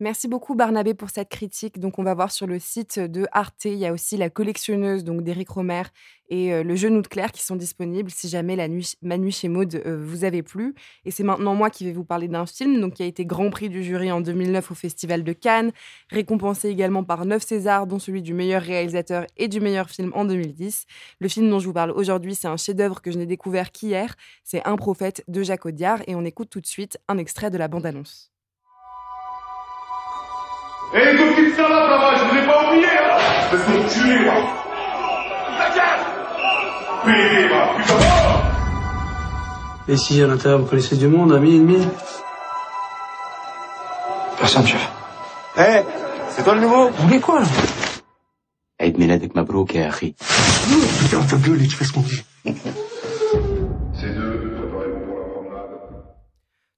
Merci 0.00 0.28
beaucoup 0.28 0.54
Barnabé 0.54 0.94
pour 0.94 1.10
cette 1.10 1.28
critique. 1.28 1.80
Donc 1.80 1.98
on 1.98 2.04
va 2.04 2.14
voir 2.14 2.30
sur 2.30 2.46
le 2.46 2.60
site 2.60 3.00
de 3.00 3.26
Arte, 3.32 3.64
il 3.64 3.74
y 3.74 3.84
a 3.86 3.92
aussi 3.92 4.16
la 4.16 4.30
collectionneuse 4.30 5.02
donc 5.02 5.24
d'Éric 5.24 5.48
Romer 5.48 5.82
et 6.28 6.54
euh, 6.54 6.62
le 6.62 6.76
genou 6.76 7.02
de 7.02 7.08
Claire 7.08 7.32
qui 7.32 7.42
sont 7.42 7.56
disponibles 7.56 8.08
si 8.08 8.28
jamais 8.28 8.54
la 8.54 8.68
nuit, 8.68 8.94
ma 9.02 9.18
nuit 9.18 9.32
chez 9.32 9.48
Maud 9.48 9.74
euh, 9.74 10.00
vous 10.00 10.22
avez 10.22 10.44
plu. 10.44 10.76
Et 11.04 11.10
c'est 11.10 11.24
maintenant 11.24 11.56
moi 11.56 11.68
qui 11.68 11.84
vais 11.84 11.90
vous 11.90 12.04
parler 12.04 12.28
d'un 12.28 12.46
film 12.46 12.80
donc 12.80 12.94
qui 12.94 13.02
a 13.02 13.06
été 13.06 13.26
Grand 13.26 13.50
Prix 13.50 13.70
du 13.70 13.82
jury 13.82 14.12
en 14.12 14.20
2009 14.20 14.70
au 14.70 14.74
Festival 14.76 15.24
de 15.24 15.32
Cannes, 15.32 15.72
récompensé 16.10 16.68
également 16.68 17.02
par 17.02 17.26
9 17.26 17.42
Césars 17.42 17.88
dont 17.88 17.98
celui 17.98 18.22
du 18.22 18.34
meilleur 18.34 18.62
réalisateur 18.62 19.26
et 19.36 19.48
du 19.48 19.60
meilleur 19.60 19.90
film 19.90 20.12
en 20.14 20.24
2010. 20.24 20.86
Le 21.18 21.26
film 21.26 21.50
dont 21.50 21.58
je 21.58 21.66
vous 21.66 21.72
parle 21.72 21.90
aujourd'hui, 21.90 22.36
c'est 22.36 22.46
un 22.46 22.56
chef-d'œuvre 22.56 23.02
que 23.02 23.10
je 23.10 23.18
n'ai 23.18 23.26
découvert 23.26 23.72
qu'hier, 23.72 24.14
c'est 24.44 24.64
Un 24.64 24.76
prophète 24.76 25.24
de 25.26 25.42
Jacques 25.42 25.66
Audiard 25.66 26.02
et 26.06 26.14
on 26.14 26.24
écoute 26.24 26.50
tout 26.50 26.60
de 26.60 26.66
suite 26.66 26.98
un 27.08 27.18
extrait 27.18 27.50
de 27.50 27.58
la 27.58 27.66
bande-annonce. 27.66 28.30
Et 30.93 31.05
les 31.05 31.17
deux 31.17 31.33
petites 31.33 31.55
salades 31.55 31.89
là-bas, 31.89 32.15
je 32.17 32.23
vous 32.25 32.37
ai 32.37 32.45
pas 32.45 32.67
oublié, 32.67 32.85
hein 32.85 33.17
Je 33.51 33.57
vais 33.57 33.63
t'enculer, 33.63 34.25
là 34.25 34.33
Pédé, 37.05 37.47
va, 37.47 37.67
putain 37.77 37.95
Et 39.87 39.97
si 39.97 40.21
à 40.21 40.27
l'intérieur 40.27 40.59
vous 40.59 40.65
connaissez 40.67 40.95
du 40.95 41.07
monde, 41.07 41.33
amis, 41.33 41.55
ennemis 41.57 41.87
Personne, 44.39 44.67
chef. 44.67 44.89
Hé, 45.57 45.61
hey, 45.61 45.83
c'est 46.29 46.43
toi 46.43 46.55
le 46.55 46.61
nouveau 46.61 46.89
Vous 46.89 47.07
voulez 47.07 47.19
quoi, 47.19 47.39
là 47.41 47.45
عيد 48.81 48.99
ميلادك 48.99 49.37
مبروك 49.37 49.75
يا 49.75 49.89
أخي. 49.89 50.13
Putain, 50.99 51.21
ta 51.29 51.37
gueule 51.37 51.61
et 51.61 51.67
tu 51.67 51.77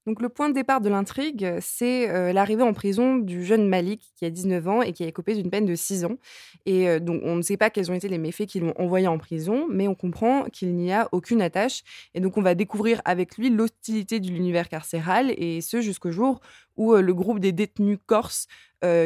Donc 0.07 0.19
le 0.19 0.29
point 0.29 0.49
de 0.49 0.55
départ 0.55 0.81
de 0.81 0.89
l'intrigue, 0.89 1.57
c'est 1.61 2.09
euh, 2.09 2.33
l'arrivée 2.33 2.63
en 2.63 2.73
prison 2.73 3.17
du 3.17 3.45
jeune 3.45 3.67
Malik 3.67 4.11
qui 4.15 4.25
a 4.25 4.31
19 4.31 4.67
ans 4.67 4.81
et 4.81 4.93
qui 4.93 5.03
a 5.03 5.07
écopé 5.07 5.35
d'une 5.35 5.51
peine 5.51 5.65
de 5.65 5.75
6 5.75 6.05
ans. 6.05 6.17
Et 6.65 6.89
euh, 6.89 6.99
donc 6.99 7.21
on 7.23 7.35
ne 7.35 7.41
sait 7.43 7.57
pas 7.57 7.69
quels 7.69 7.91
ont 7.91 7.93
été 7.93 8.07
les 8.07 8.17
méfaits 8.17 8.47
qui 8.47 8.59
l'ont 8.59 8.73
envoyé 8.77 9.07
en 9.07 9.19
prison, 9.19 9.67
mais 9.69 9.87
on 9.87 9.93
comprend 9.93 10.45
qu'il 10.45 10.75
n'y 10.75 10.91
a 10.91 11.07
aucune 11.11 11.39
attache. 11.39 11.83
Et 12.15 12.19
donc 12.19 12.37
on 12.37 12.41
va 12.41 12.55
découvrir 12.55 12.99
avec 13.05 13.37
lui 13.37 13.51
l'hostilité 13.51 14.19
de 14.19 14.27
l'univers 14.27 14.69
carcéral, 14.69 15.33
et 15.37 15.61
ce 15.61 15.81
jusqu'au 15.81 16.11
jour 16.11 16.41
où 16.77 16.95
euh, 16.95 17.01
le 17.01 17.13
groupe 17.13 17.39
des 17.39 17.51
détenus 17.51 17.99
corses 18.05 18.47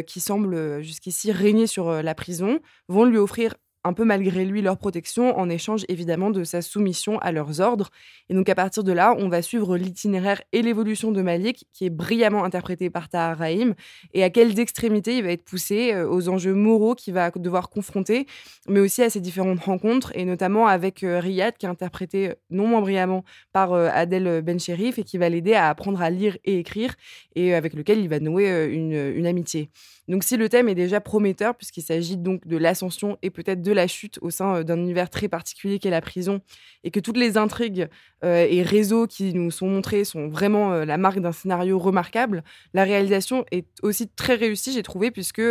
qui 0.07 0.21
semblent 0.21 0.81
jusqu'ici 0.81 1.33
régner 1.33 1.67
sur 1.67 2.01
la 2.01 2.15
prison 2.15 2.61
vont 2.87 3.03
lui 3.03 3.17
offrir 3.17 3.55
un 3.85 3.93
peu 3.93 4.03
malgré 4.03 4.45
lui 4.45 4.61
leur 4.61 4.77
protection 4.77 5.37
en 5.37 5.47
échange 5.47 5.85
évidemment 5.87 6.31
de 6.31 6.43
sa 6.43 6.61
soumission 6.61 7.19
à 7.19 7.31
leurs 7.31 7.61
ordres. 7.61 7.91
Et 8.29 8.33
donc 8.33 8.49
à 8.49 8.55
partir 8.55 8.83
de 8.83 8.91
là, 8.91 9.15
on 9.17 9.29
va 9.29 9.41
suivre 9.41 9.77
l'itinéraire 9.77 10.41
et 10.51 10.61
l'évolution 10.61 11.11
de 11.11 11.21
Malik 11.21 11.67
qui 11.71 11.85
est 11.85 11.89
brillamment 11.91 12.43
interprété 12.43 12.89
par 12.89 13.09
Tahar 13.09 13.37
Rahim 13.37 13.75
et 14.13 14.23
à 14.23 14.29
quelles 14.29 14.59
extrémités 14.59 15.17
il 15.17 15.23
va 15.23 15.31
être 15.31 15.45
poussé 15.45 15.93
euh, 15.93 16.09
aux 16.09 16.29
enjeux 16.29 16.55
moraux 16.55 16.95
qu'il 16.95 17.13
va 17.13 17.29
devoir 17.29 17.69
confronter, 17.69 18.25
mais 18.67 18.79
aussi 18.79 19.03
à 19.03 19.09
ses 19.09 19.19
différentes 19.19 19.59
rencontres 19.59 20.11
et 20.15 20.25
notamment 20.25 20.67
avec 20.67 21.03
euh, 21.03 21.19
Riyad 21.19 21.55
qui 21.57 21.67
est 21.67 21.69
interprété 21.69 22.29
euh, 22.29 22.33
non 22.49 22.67
moins 22.67 22.81
brillamment 22.81 23.23
par 23.53 23.73
Adèle 23.73 24.41
Bencherif 24.41 24.97
et 24.97 25.03
qui 25.03 25.17
va 25.17 25.29
l'aider 25.29 25.53
à 25.53 25.69
apprendre 25.69 26.01
à 26.01 26.09
lire 26.09 26.37
et 26.43 26.59
écrire 26.59 26.95
et 27.35 27.53
avec 27.53 27.73
lequel 27.73 27.99
il 27.99 28.09
va 28.09 28.19
nouer 28.19 28.65
une, 28.65 28.93
une 28.93 29.27
amitié. 29.27 29.69
Donc 30.07 30.23
si 30.23 30.37
le 30.37 30.49
thème 30.49 30.69
est 30.69 30.75
déjà 30.75 31.01
prometteur, 31.01 31.55
puisqu'il 31.55 31.81
s'agit 31.81 32.17
donc 32.17 32.45
de 32.47 32.57
l'ascension 32.57 33.17
et 33.21 33.29
peut-être 33.29 33.61
de 33.61 33.71
la 33.71 33.87
chute 33.87 34.19
au 34.21 34.29
sein 34.29 34.57
euh, 34.57 34.63
d'un 34.63 34.77
univers 34.77 35.09
très 35.09 35.27
particulier 35.27 35.79
qu'est 35.79 35.89
la 35.89 36.01
prison, 36.01 36.41
et 36.83 36.91
que 36.91 36.99
toutes 36.99 37.17
les 37.17 37.37
intrigues 37.37 37.87
euh, 38.23 38.45
et 38.49 38.61
réseaux 38.61 39.07
qui 39.07 39.33
nous 39.33 39.49
sont 39.49 39.67
montrés 39.67 40.03
sont 40.03 40.27
vraiment 40.27 40.73
euh, 40.73 40.85
la 40.85 40.97
marque 40.97 41.19
d'un 41.19 41.31
scénario 41.31 41.79
remarquable, 41.79 42.43
la 42.73 42.83
réalisation 42.83 43.45
est 43.51 43.65
aussi 43.81 44.07
très 44.07 44.35
réussie, 44.35 44.73
j'ai 44.73 44.83
trouvé, 44.83 45.09
puisque 45.09 45.41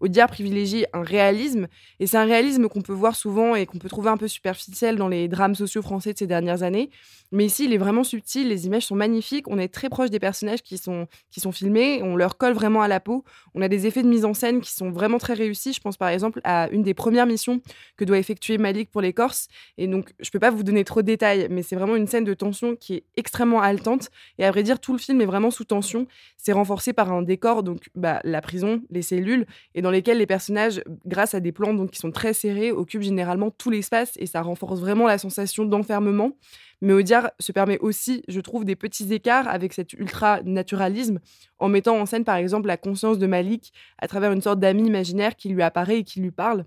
Audiard 0.00 0.28
privilégie 0.28 0.84
un 0.92 1.02
réalisme, 1.02 1.68
et 2.00 2.06
c'est 2.06 2.16
un 2.16 2.24
réalisme 2.24 2.68
qu'on 2.68 2.82
peut 2.82 2.92
voir 2.92 3.14
souvent 3.14 3.54
et 3.54 3.66
qu'on 3.66 3.78
peut 3.78 3.88
trouver 3.88 4.10
un 4.10 4.16
peu 4.16 4.28
superficiel 4.28 4.96
dans 4.96 5.08
les 5.08 5.28
drames 5.28 5.54
sociaux 5.54 5.82
français 5.82 6.12
de 6.12 6.18
ces 6.18 6.26
dernières 6.26 6.62
années. 6.62 6.90
Mais 7.30 7.46
ici, 7.46 7.64
il 7.64 7.72
est 7.72 7.78
vraiment 7.78 8.04
subtil, 8.04 8.48
les 8.48 8.66
images 8.66 8.86
sont 8.86 8.94
magnifiques, 8.94 9.48
on 9.48 9.58
est 9.58 9.72
très 9.72 9.88
proche 9.88 10.10
des 10.10 10.20
personnages 10.20 10.62
qui 10.62 10.76
sont, 10.76 11.06
qui 11.30 11.40
sont 11.40 11.50
filmés, 11.50 12.02
on 12.02 12.14
leur 12.14 12.36
colle 12.36 12.52
vraiment 12.52 12.82
à 12.82 12.88
la 12.88 13.00
peau, 13.00 13.24
on 13.54 13.62
a 13.62 13.68
des 13.68 13.86
effets 13.92 14.02
de 14.02 14.08
mise 14.08 14.24
en 14.24 14.32
scène 14.32 14.60
qui 14.60 14.72
sont 14.72 14.90
vraiment 14.90 15.18
très 15.18 15.34
réussis. 15.34 15.72
Je 15.72 15.80
pense 15.80 15.96
par 15.96 16.08
exemple 16.08 16.40
à 16.44 16.68
une 16.70 16.82
des 16.82 16.94
premières 16.94 17.26
missions 17.26 17.60
que 17.96 18.04
doit 18.04 18.18
effectuer 18.18 18.56
Malik 18.56 18.90
pour 18.90 19.02
les 19.02 19.12
Corses. 19.12 19.48
Et 19.76 19.86
donc, 19.86 20.12
je 20.20 20.30
peux 20.30 20.38
pas 20.38 20.50
vous 20.50 20.62
donner 20.62 20.84
trop 20.84 21.02
de 21.02 21.06
détails, 21.06 21.48
mais 21.50 21.62
c'est 21.62 21.76
vraiment 21.76 21.96
une 21.96 22.06
scène 22.06 22.24
de 22.24 22.34
tension 22.34 22.74
qui 22.74 22.94
est 22.94 23.04
extrêmement 23.16 23.60
haletante. 23.60 24.08
Et 24.38 24.44
à 24.44 24.50
vrai 24.50 24.62
dire, 24.62 24.80
tout 24.80 24.92
le 24.92 24.98
film 24.98 25.20
est 25.20 25.26
vraiment 25.26 25.50
sous 25.50 25.64
tension. 25.64 26.06
C'est 26.38 26.52
renforcé 26.52 26.92
par 26.92 27.12
un 27.12 27.22
décor, 27.22 27.62
donc 27.62 27.90
bah, 27.94 28.20
la 28.24 28.40
prison, 28.40 28.82
les 28.90 29.02
cellules, 29.02 29.46
et 29.74 29.82
dans 29.82 29.90
lesquelles 29.90 30.18
les 30.18 30.26
personnages, 30.26 30.82
grâce 31.06 31.34
à 31.34 31.40
des 31.40 31.52
plans 31.52 31.74
donc, 31.74 31.90
qui 31.90 31.98
sont 31.98 32.10
très 32.10 32.32
serrés, 32.32 32.72
occupent 32.72 33.02
généralement 33.02 33.50
tout 33.50 33.70
l'espace 33.70 34.12
et 34.16 34.26
ça 34.26 34.40
renforce 34.40 34.80
vraiment 34.80 35.06
la 35.06 35.18
sensation 35.18 35.64
d'enfermement. 35.64 36.32
Mais 36.82 36.92
Audiard 36.92 37.30
se 37.38 37.52
permet 37.52 37.78
aussi, 37.78 38.24
je 38.26 38.40
trouve, 38.40 38.64
des 38.64 38.74
petits 38.74 39.14
écarts 39.14 39.46
avec 39.46 39.72
cet 39.72 39.92
ultra-naturalisme, 39.92 41.20
en 41.60 41.68
mettant 41.68 41.96
en 41.96 42.06
scène, 42.06 42.24
par 42.24 42.34
exemple, 42.34 42.66
la 42.66 42.76
conscience 42.76 43.20
de 43.20 43.26
Malik 43.28 43.72
à 43.98 44.08
travers 44.08 44.32
une 44.32 44.42
sorte 44.42 44.58
d'ami 44.58 44.84
imaginaire 44.84 45.36
qui 45.36 45.48
lui 45.48 45.62
apparaît 45.62 45.98
et 45.98 46.04
qui 46.04 46.20
lui 46.20 46.32
parle. 46.32 46.66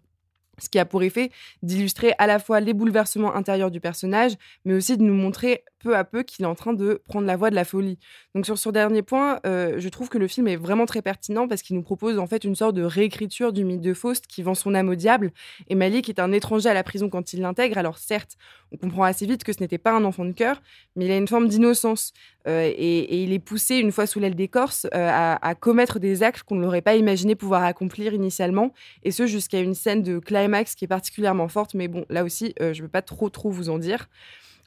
Ce 0.57 0.69
qui 0.69 0.79
a 0.79 0.85
pour 0.85 1.03
effet 1.03 1.31
d'illustrer 1.63 2.13
à 2.17 2.27
la 2.27 2.39
fois 2.39 2.61
les 2.61 2.73
bouleversements 2.73 3.35
intérieurs 3.35 3.71
du 3.71 3.81
personnage, 3.81 4.35
mais 4.63 4.73
aussi 4.73 4.95
de 4.95 5.03
nous 5.03 5.13
montrer 5.13 5.65
peu 5.85 5.95
à 5.95 6.03
peu 6.03 6.23
qu'il 6.23 6.43
est 6.45 6.47
en 6.47 6.55
train 6.55 6.73
de 6.73 6.99
prendre 7.05 7.27
la 7.27 7.37
voie 7.37 7.51
de 7.51 7.55
la 7.55 7.63
folie. 7.63 7.99
Donc 8.33 8.47
sur 8.47 8.57
ce 8.57 8.69
dernier 8.69 9.03
point, 9.03 9.39
euh, 9.45 9.75
je 9.77 9.87
trouve 9.89 10.09
que 10.09 10.17
le 10.17 10.27
film 10.27 10.47
est 10.47 10.55
vraiment 10.55 10.87
très 10.87 11.03
pertinent 11.03 11.47
parce 11.47 11.61
qu'il 11.61 11.75
nous 11.75 11.83
propose 11.83 12.17
en 12.17 12.25
fait 12.25 12.43
une 12.43 12.55
sorte 12.55 12.73
de 12.73 12.81
réécriture 12.81 13.53
du 13.53 13.63
mythe 13.63 13.81
de 13.81 13.93
Faust 13.93 14.25
qui 14.25 14.41
vend 14.41 14.55
son 14.55 14.73
âme 14.73 14.89
au 14.89 14.95
diable. 14.95 15.31
Et 15.69 15.75
Malik 15.75 16.09
est 16.09 16.17
un 16.19 16.31
étranger 16.31 16.69
à 16.69 16.73
la 16.73 16.81
prison 16.81 17.07
quand 17.07 17.33
il 17.33 17.41
l'intègre. 17.41 17.77
Alors 17.77 17.99
certes, 17.99 18.31
on 18.71 18.77
comprend 18.77 19.03
assez 19.03 19.27
vite 19.27 19.43
que 19.43 19.53
ce 19.53 19.59
n'était 19.59 19.77
pas 19.77 19.91
un 19.91 20.03
enfant 20.05 20.25
de 20.25 20.31
cœur, 20.31 20.59
mais 20.95 21.05
il 21.05 21.11
a 21.11 21.17
une 21.17 21.27
forme 21.27 21.49
d'innocence 21.49 22.13
euh, 22.47 22.71
et, 22.75 23.23
il 23.23 23.31
est 23.31 23.39
poussé 23.39 23.75
une 23.75 23.91
fois 23.91 24.07
sous 24.07 24.19
l'aile 24.19 24.35
des 24.35 24.47
Corses 24.47 24.85
euh, 24.85 25.09
à, 25.11 25.47
à, 25.47 25.53
commettre 25.53 25.99
des 25.99 26.23
actes 26.23 26.41
qu'on 26.41 26.55
ne 26.55 26.61
l'aurait 26.61 26.81
pas 26.81 26.95
imaginé 26.95 27.35
pouvoir 27.35 27.63
accomplir 27.63 28.13
initialement, 28.13 28.73
et 29.03 29.11
ce 29.11 29.27
jusqu'à 29.27 29.59
une 29.59 29.75
scène 29.75 30.01
de 30.01 30.17
climax 30.17 30.73
qui 30.73 30.85
est 30.85 30.87
particulièrement 30.87 31.47
forte. 31.47 31.75
Mais 31.75 31.87
bon, 31.87 32.05
là 32.09 32.23
aussi, 32.23 32.55
je 32.59 32.65
ne 32.65 32.81
veux 32.81 32.87
pas 32.87 33.03
trop 33.03 33.29
trop 33.29 33.51
vous 33.51 33.69
en 33.69 33.77
dire. 33.77 34.07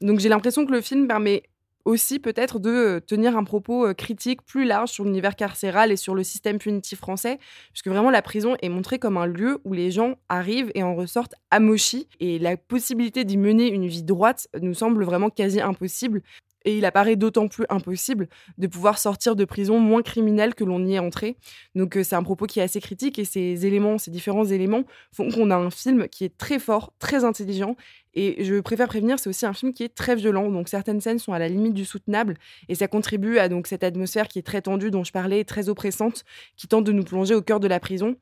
Donc 0.00 0.20
j'ai 0.20 0.28
l'impression 0.28 0.64
que 0.66 0.72
le 0.72 0.80
film 0.80 1.08
permet 1.08 1.42
aussi 1.84 2.18
peut-être 2.18 2.58
de 2.58 2.70
euh, 2.70 3.00
tenir 3.00 3.36
un 3.36 3.44
propos 3.44 3.86
euh, 3.86 3.94
critique 3.94 4.42
plus 4.42 4.64
large 4.64 4.90
sur 4.90 5.04
l'univers 5.04 5.36
carcéral 5.36 5.90
et 5.90 5.96
sur 5.96 6.14
le 6.14 6.22
système 6.22 6.58
punitif 6.58 6.98
français, 6.98 7.38
puisque 7.72 7.88
vraiment 7.88 8.10
la 8.10 8.20
prison 8.20 8.56
est 8.60 8.68
montrée 8.68 8.98
comme 8.98 9.16
un 9.16 9.26
lieu 9.26 9.60
où 9.64 9.72
les 9.72 9.90
gens 9.90 10.16
arrivent 10.28 10.70
et 10.74 10.82
en 10.82 10.94
ressortent 10.94 11.34
amochis, 11.50 12.06
et 12.20 12.38
la 12.38 12.58
possibilité 12.58 13.24
d'y 13.24 13.38
mener 13.38 13.68
une 13.68 13.86
vie 13.86 14.02
droite 14.02 14.48
nous 14.60 14.74
semble 14.74 15.02
vraiment 15.02 15.30
quasi 15.30 15.60
impossible. 15.60 16.22
Et 16.68 16.76
il 16.76 16.84
apparaît 16.84 17.16
d'autant 17.16 17.48
plus 17.48 17.64
impossible 17.70 18.28
de 18.58 18.66
pouvoir 18.66 18.98
sortir 18.98 19.36
de 19.36 19.46
prison 19.46 19.78
moins 19.78 20.02
criminel 20.02 20.54
que 20.54 20.64
l'on 20.64 20.84
y 20.84 20.96
est 20.96 20.98
entré. 20.98 21.38
Donc 21.74 21.96
euh, 21.96 22.04
c'est 22.04 22.14
un 22.14 22.22
propos 22.22 22.44
qui 22.44 22.60
est 22.60 22.62
assez 22.62 22.78
critique 22.78 23.18
et 23.18 23.24
ces 23.24 23.64
éléments, 23.64 23.96
ces 23.96 24.10
différents 24.10 24.44
éléments 24.44 24.84
font 25.10 25.30
qu'on 25.30 25.50
a 25.50 25.56
un 25.56 25.70
film 25.70 26.08
qui 26.08 26.26
est 26.26 26.36
très 26.36 26.58
fort, 26.58 26.92
très 26.98 27.24
intelligent 27.24 27.74
et 28.12 28.44
je 28.44 28.60
préfère 28.60 28.88
prévenir, 28.88 29.18
c'est 29.18 29.30
aussi 29.30 29.46
un 29.46 29.52
film 29.52 29.72
qui 29.72 29.84
est 29.84 29.94
très 29.94 30.16
violent, 30.16 30.50
donc 30.50 30.68
certaines 30.68 31.00
scènes 31.00 31.20
sont 31.20 31.32
à 31.32 31.38
la 31.38 31.48
limite 31.48 31.72
du 31.72 31.84
soutenable, 31.84 32.34
et 32.68 32.74
ça 32.74 32.88
contribue 32.88 33.38
à 33.38 33.48
donc 33.48 33.68
cette 33.68 33.84
atmosphère 33.84 34.26
qui 34.26 34.40
est 34.40 34.42
très 34.42 34.60
tendue, 34.60 34.90
dont 34.90 35.04
je 35.04 35.12
parlais, 35.12 35.44
très 35.44 35.68
oppressante, 35.68 36.24
qui 36.56 36.66
tente 36.66 36.84
de 36.84 36.90
nous 36.90 37.04
plonger 37.04 37.36
au 37.36 37.42
cœur 37.42 37.60
de 37.60 37.68
la 37.68 37.78
prison. 37.78 38.16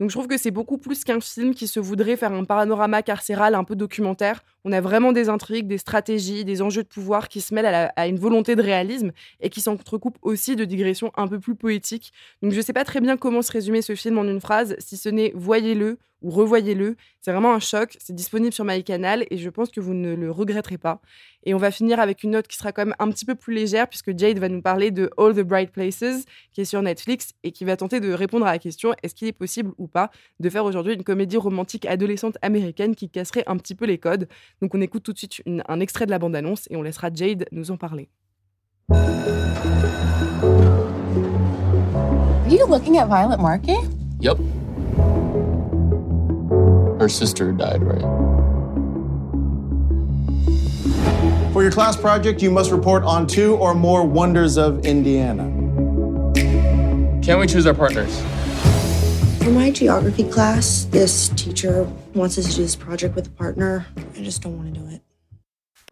Donc 0.00 0.10
je 0.10 0.16
trouve 0.16 0.26
que 0.26 0.36
c'est 0.36 0.50
beaucoup 0.50 0.78
plus 0.78 1.04
qu'un 1.04 1.20
film 1.20 1.54
qui 1.54 1.68
se 1.68 1.78
voudrait 1.78 2.16
faire 2.16 2.32
un 2.32 2.44
panorama 2.44 3.02
carcéral 3.02 3.54
un 3.54 3.64
peu 3.64 3.76
documentaire. 3.76 4.42
On 4.64 4.72
a 4.72 4.80
vraiment 4.80 5.12
des 5.12 5.28
intrigues, 5.28 5.66
des 5.66 5.78
stratégies, 5.78 6.44
des 6.44 6.62
enjeux 6.62 6.82
de 6.82 6.88
pouvoir 6.88 7.28
qui 7.28 7.40
se 7.40 7.54
mêlent 7.54 7.90
à, 7.94 8.06
une 8.06 8.18
volonté 8.18 8.56
de 8.56 8.62
réalisme 8.62 9.12
et 9.40 9.50
qui 9.50 9.60
s'entrecoupent 9.60 10.18
aussi 10.22 10.56
de 10.56 10.64
digressions 10.64 11.12
un 11.16 11.28
peu 11.28 11.38
plus 11.38 11.54
poétiques. 11.54 12.12
Donc 12.42 12.52
je 12.52 12.56
ne 12.56 12.62
sais 12.62 12.72
pas 12.72 12.84
très 12.84 13.00
bien 13.00 13.16
comment 13.16 13.42
se 13.42 13.52
résumer 13.52 13.82
ce 13.82 13.94
film 13.94 14.18
en 14.18 14.24
une 14.24 14.40
phrase, 14.40 14.74
si 14.78 14.96
ce 14.96 15.08
n'est 15.08 15.32
voyez-le 15.34 15.98
ou 16.22 16.30
revoyez-le. 16.30 16.96
C'est 17.20 17.32
vraiment 17.32 17.52
un 17.52 17.60
choc. 17.60 17.96
C'est 18.00 18.14
disponible 18.14 18.52
sur 18.52 18.64
MyCanal 18.64 19.26
et 19.30 19.38
je 19.38 19.50
pense 19.50 19.70
que 19.70 19.80
vous 19.80 19.94
ne 19.94 20.14
le 20.14 20.30
regretterez 20.30 20.78
pas. 20.78 21.00
Et 21.44 21.54
on 21.54 21.58
va 21.58 21.70
finir 21.70 22.00
avec 22.00 22.22
une 22.22 22.30
note 22.30 22.48
qui 22.48 22.56
sera 22.56 22.72
quand 22.72 22.86
même 22.86 22.94
un 22.98 23.10
petit 23.10 23.24
peu 23.24 23.34
plus 23.34 23.54
légère 23.54 23.88
puisque 23.88 24.16
Jade 24.16 24.38
va 24.38 24.48
nous 24.48 24.62
parler 24.62 24.90
de 24.90 25.10
All 25.18 25.34
the 25.34 25.40
Bright 25.40 25.70
Places 25.70 26.24
qui 26.52 26.60
est 26.60 26.64
sur 26.64 26.82
Netflix 26.82 27.32
et 27.42 27.52
qui 27.52 27.64
va 27.64 27.76
tenter 27.76 28.00
de 28.00 28.12
répondre 28.12 28.46
à 28.46 28.52
la 28.52 28.58
question 28.58 28.94
est-ce 29.02 29.14
qu'il 29.14 29.28
est 29.28 29.32
possible 29.32 29.72
ou 29.78 29.88
pas 29.88 30.10
de 30.40 30.50
faire 30.50 30.64
aujourd'hui 30.64 30.94
une 30.94 31.04
comédie 31.04 31.36
romantique 31.36 31.86
adolescente 31.86 32.36
américaine 32.42 32.94
qui 32.94 33.10
casserait 33.10 33.44
un 33.46 33.56
petit 33.56 33.74
peu 33.74 33.86
les 33.86 33.98
codes. 33.98 34.28
Donc 34.60 34.74
on 34.74 34.80
écoute 34.80 35.02
tout 35.02 35.12
de 35.12 35.18
suite 35.18 35.42
un 35.46 35.80
extrait 35.80 36.06
de 36.06 36.10
la 36.10 36.18
bande-annonce 36.18 36.66
et 36.70 36.76
on 36.76 36.82
laissera 36.82 37.10
Jade 37.12 37.46
nous 37.52 37.70
en 37.70 37.76
parler. 37.76 38.08
Are 42.52 42.58
you 42.58 42.66
looking 42.66 42.98
at 42.98 43.06
Violet 43.06 43.38
Market? 43.38 43.78
Yep. 44.20 44.38
Her 47.02 47.08
sister 47.08 47.50
died, 47.50 47.82
right? 47.82 48.00
For 51.52 51.64
your 51.64 51.72
class 51.72 51.96
project, 51.96 52.40
you 52.40 52.48
must 52.48 52.70
report 52.70 53.02
on 53.02 53.26
two 53.26 53.56
or 53.56 53.74
more 53.74 54.06
wonders 54.06 54.56
of 54.56 54.86
Indiana. 54.86 55.42
Can 57.20 57.40
we 57.40 57.48
choose 57.48 57.66
our 57.66 57.74
partners? 57.74 58.16
For 59.42 59.50
my 59.50 59.72
geography 59.72 60.22
class, 60.22 60.84
this 60.92 61.30
teacher 61.30 61.90
wants 62.14 62.38
us 62.38 62.50
to 62.50 62.54
do 62.54 62.62
this 62.62 62.76
project 62.76 63.16
with 63.16 63.26
a 63.26 63.30
partner. 63.30 63.84
I 64.16 64.22
just 64.22 64.40
don't 64.40 64.56
want 64.56 64.72
to 64.72 64.80
do 64.80 64.86
it. 64.86 65.02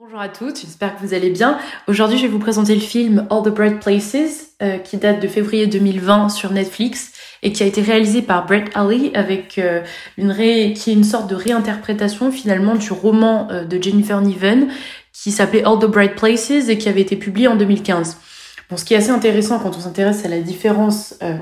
Bonjour 0.03 0.19
à 0.19 0.31
toutes, 0.31 0.59
j'espère 0.59 0.97
que 0.97 1.05
vous 1.05 1.13
allez 1.13 1.29
bien. 1.29 1.59
Aujourd'hui, 1.87 2.17
je 2.17 2.23
vais 2.23 2.29
vous 2.29 2.39
présenter 2.39 2.75
le 2.75 2.81
film 2.81 3.27
All 3.29 3.43
the 3.43 3.55
Bright 3.55 3.81
Places, 3.81 4.53
euh, 4.63 4.79
qui 4.79 4.97
date 4.97 5.21
de 5.21 5.29
février 5.29 5.67
2020 5.67 6.31
sur 6.31 6.53
Netflix 6.53 7.13
et 7.43 7.53
qui 7.53 7.63
a 7.63 7.67
été 7.67 7.83
réalisé 7.83 8.23
par 8.23 8.47
Brett 8.47 8.71
Alley 8.75 9.11
avec 9.13 9.59
euh, 9.59 9.83
une 10.17 10.31
ré... 10.31 10.73
qui 10.75 10.89
est 10.89 10.95
une 10.95 11.05
sorte 11.05 11.29
de 11.29 11.35
réinterprétation 11.35 12.33
finalement 12.33 12.77
du 12.77 12.91
roman 12.95 13.49
euh, 13.51 13.65
de 13.65 13.83
Jennifer 13.83 14.23
Niven 14.23 14.69
qui 15.13 15.33
s'appelait 15.33 15.65
All 15.65 15.79
the 15.79 15.85
Bright 15.85 16.15
Places 16.15 16.71
et 16.71 16.79
qui 16.79 16.89
avait 16.89 17.03
été 17.03 17.17
publié 17.17 17.47
en 17.47 17.57
2015. 17.57 18.17
Bon, 18.71 18.79
ce 18.79 18.87
qui 18.87 18.95
est 18.95 18.97
assez 18.97 19.11
intéressant 19.11 19.59
quand 19.59 19.77
on 19.77 19.81
s'intéresse 19.81 20.25
à 20.25 20.29
la 20.29 20.41
différence 20.41 21.15
euh, 21.23 21.37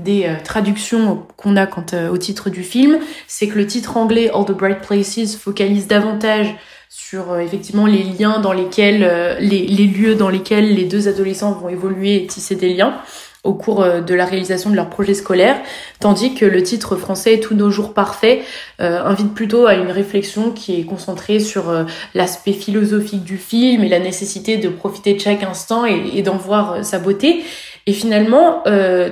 des 0.00 0.28
traductions 0.42 1.26
qu'on 1.36 1.56
a 1.56 1.66
quant 1.66 1.86
au 2.10 2.16
titre 2.16 2.50
du 2.50 2.64
film, 2.64 2.98
c'est 3.28 3.46
que 3.46 3.56
le 3.56 3.66
titre 3.66 3.96
anglais 3.96 4.32
All 4.34 4.46
the 4.46 4.52
Bright 4.52 4.80
Places 4.80 5.36
focalise 5.36 5.86
davantage 5.86 6.56
sur 6.90 7.38
effectivement 7.38 7.86
les 7.86 8.02
liens 8.02 8.40
dans 8.40 8.52
lesquels 8.52 9.38
les, 9.40 9.66
les, 9.66 9.86
lieux 9.86 10.16
dans 10.16 10.28
lesquels 10.28 10.74
les 10.74 10.84
deux 10.84 11.08
adolescents 11.08 11.52
vont 11.52 11.68
évoluer 11.68 12.16
et 12.16 12.26
tisser 12.26 12.56
des 12.56 12.74
liens 12.74 13.00
au 13.42 13.54
cours 13.54 13.82
euh, 13.82 14.00
de 14.00 14.14
la 14.14 14.24
réalisation 14.24 14.70
de 14.70 14.76
leur 14.76 14.90
projet 14.90 15.14
scolaire, 15.14 15.56
tandis 15.98 16.34
que 16.34 16.44
le 16.44 16.62
titre 16.62 16.96
français 16.96 17.40
Tous 17.40 17.54
nos 17.54 17.70
jours 17.70 17.94
parfaits 17.94 18.40
euh, 18.80 19.02
invite 19.04 19.32
plutôt 19.34 19.66
à 19.66 19.74
une 19.74 19.90
réflexion 19.90 20.50
qui 20.50 20.78
est 20.78 20.84
concentrée 20.84 21.40
sur 21.40 21.70
euh, 21.70 21.84
l'aspect 22.14 22.52
philosophique 22.52 23.24
du 23.24 23.38
film 23.38 23.82
et 23.82 23.88
la 23.88 23.98
nécessité 23.98 24.58
de 24.58 24.68
profiter 24.68 25.14
de 25.14 25.20
chaque 25.20 25.42
instant 25.42 25.84
et, 25.84 26.22
d'en 26.22 26.36
voir 26.36 26.84
sa 26.84 26.98
beauté. 26.98 27.44
Et 27.86 27.92
finalement, 27.92 28.62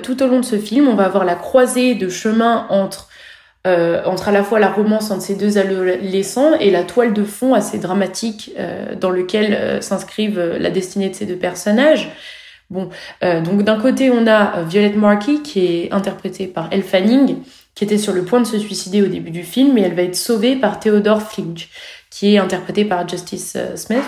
tout 0.03 0.23
au 0.23 0.27
long 0.27 0.41
de 0.41 0.45
ce 0.45 0.57
film, 0.57 0.89
on 0.89 0.95
va 0.95 1.05
avoir 1.05 1.25
la 1.25 1.35
croisée 1.35 1.95
de 1.95 2.09
chemin 2.11 2.67
entre 2.69 3.08
entre 3.67 4.29
à 4.29 4.33
la 4.33 4.43
fois 4.43 4.59
la 4.59 4.71
romance 4.71 5.11
entre 5.11 5.23
ces 5.23 5.35
deux 5.35 5.59
adolescents 5.59 6.55
et 6.59 6.71
la 6.71 6.85
toile 6.85 7.13
de 7.13 7.23
fond 7.23 7.53
assez 7.53 7.79
dramatique 7.79 8.55
dans 8.99 9.11
lequel 9.11 9.83
s'inscrivent 9.83 10.41
la 10.41 10.71
destinée 10.71 11.11
de 11.11 11.15
ces 11.15 11.27
deux 11.27 11.37
personnages. 11.37 12.11
Bon, 12.71 12.91
euh, 13.25 13.41
donc 13.41 13.63
d'un 13.63 13.81
côté, 13.81 14.11
on 14.11 14.27
a 14.27 14.59
euh, 14.59 14.65
Violette 14.65 14.97
Markey 14.97 15.41
qui 15.43 15.65
est 15.65 15.93
interprétée 15.93 16.47
par 16.47 16.69
Elle 16.71 16.83
Fanning, 16.83 17.39
qui 17.75 17.85
était 17.85 17.97
sur 17.97 18.13
le 18.13 18.25
point 18.25 18.41
de 18.41 18.47
se 18.47 18.59
suicider 18.59 19.01
au 19.01 19.07
début 19.07 19.31
du 19.31 19.43
film, 19.43 19.79
et 19.79 19.83
elle 19.83 19.95
va 19.95 20.03
être 20.03 20.17
sauvée 20.17 20.55
par 20.55 20.79
Theodore 20.79 21.23
Flinch 21.23 21.71
qui 22.11 22.35
est 22.35 22.39
interprété 22.39 22.85
par 22.85 23.07
Justice 23.07 23.55
euh, 23.57 23.77
Smith. 23.77 24.03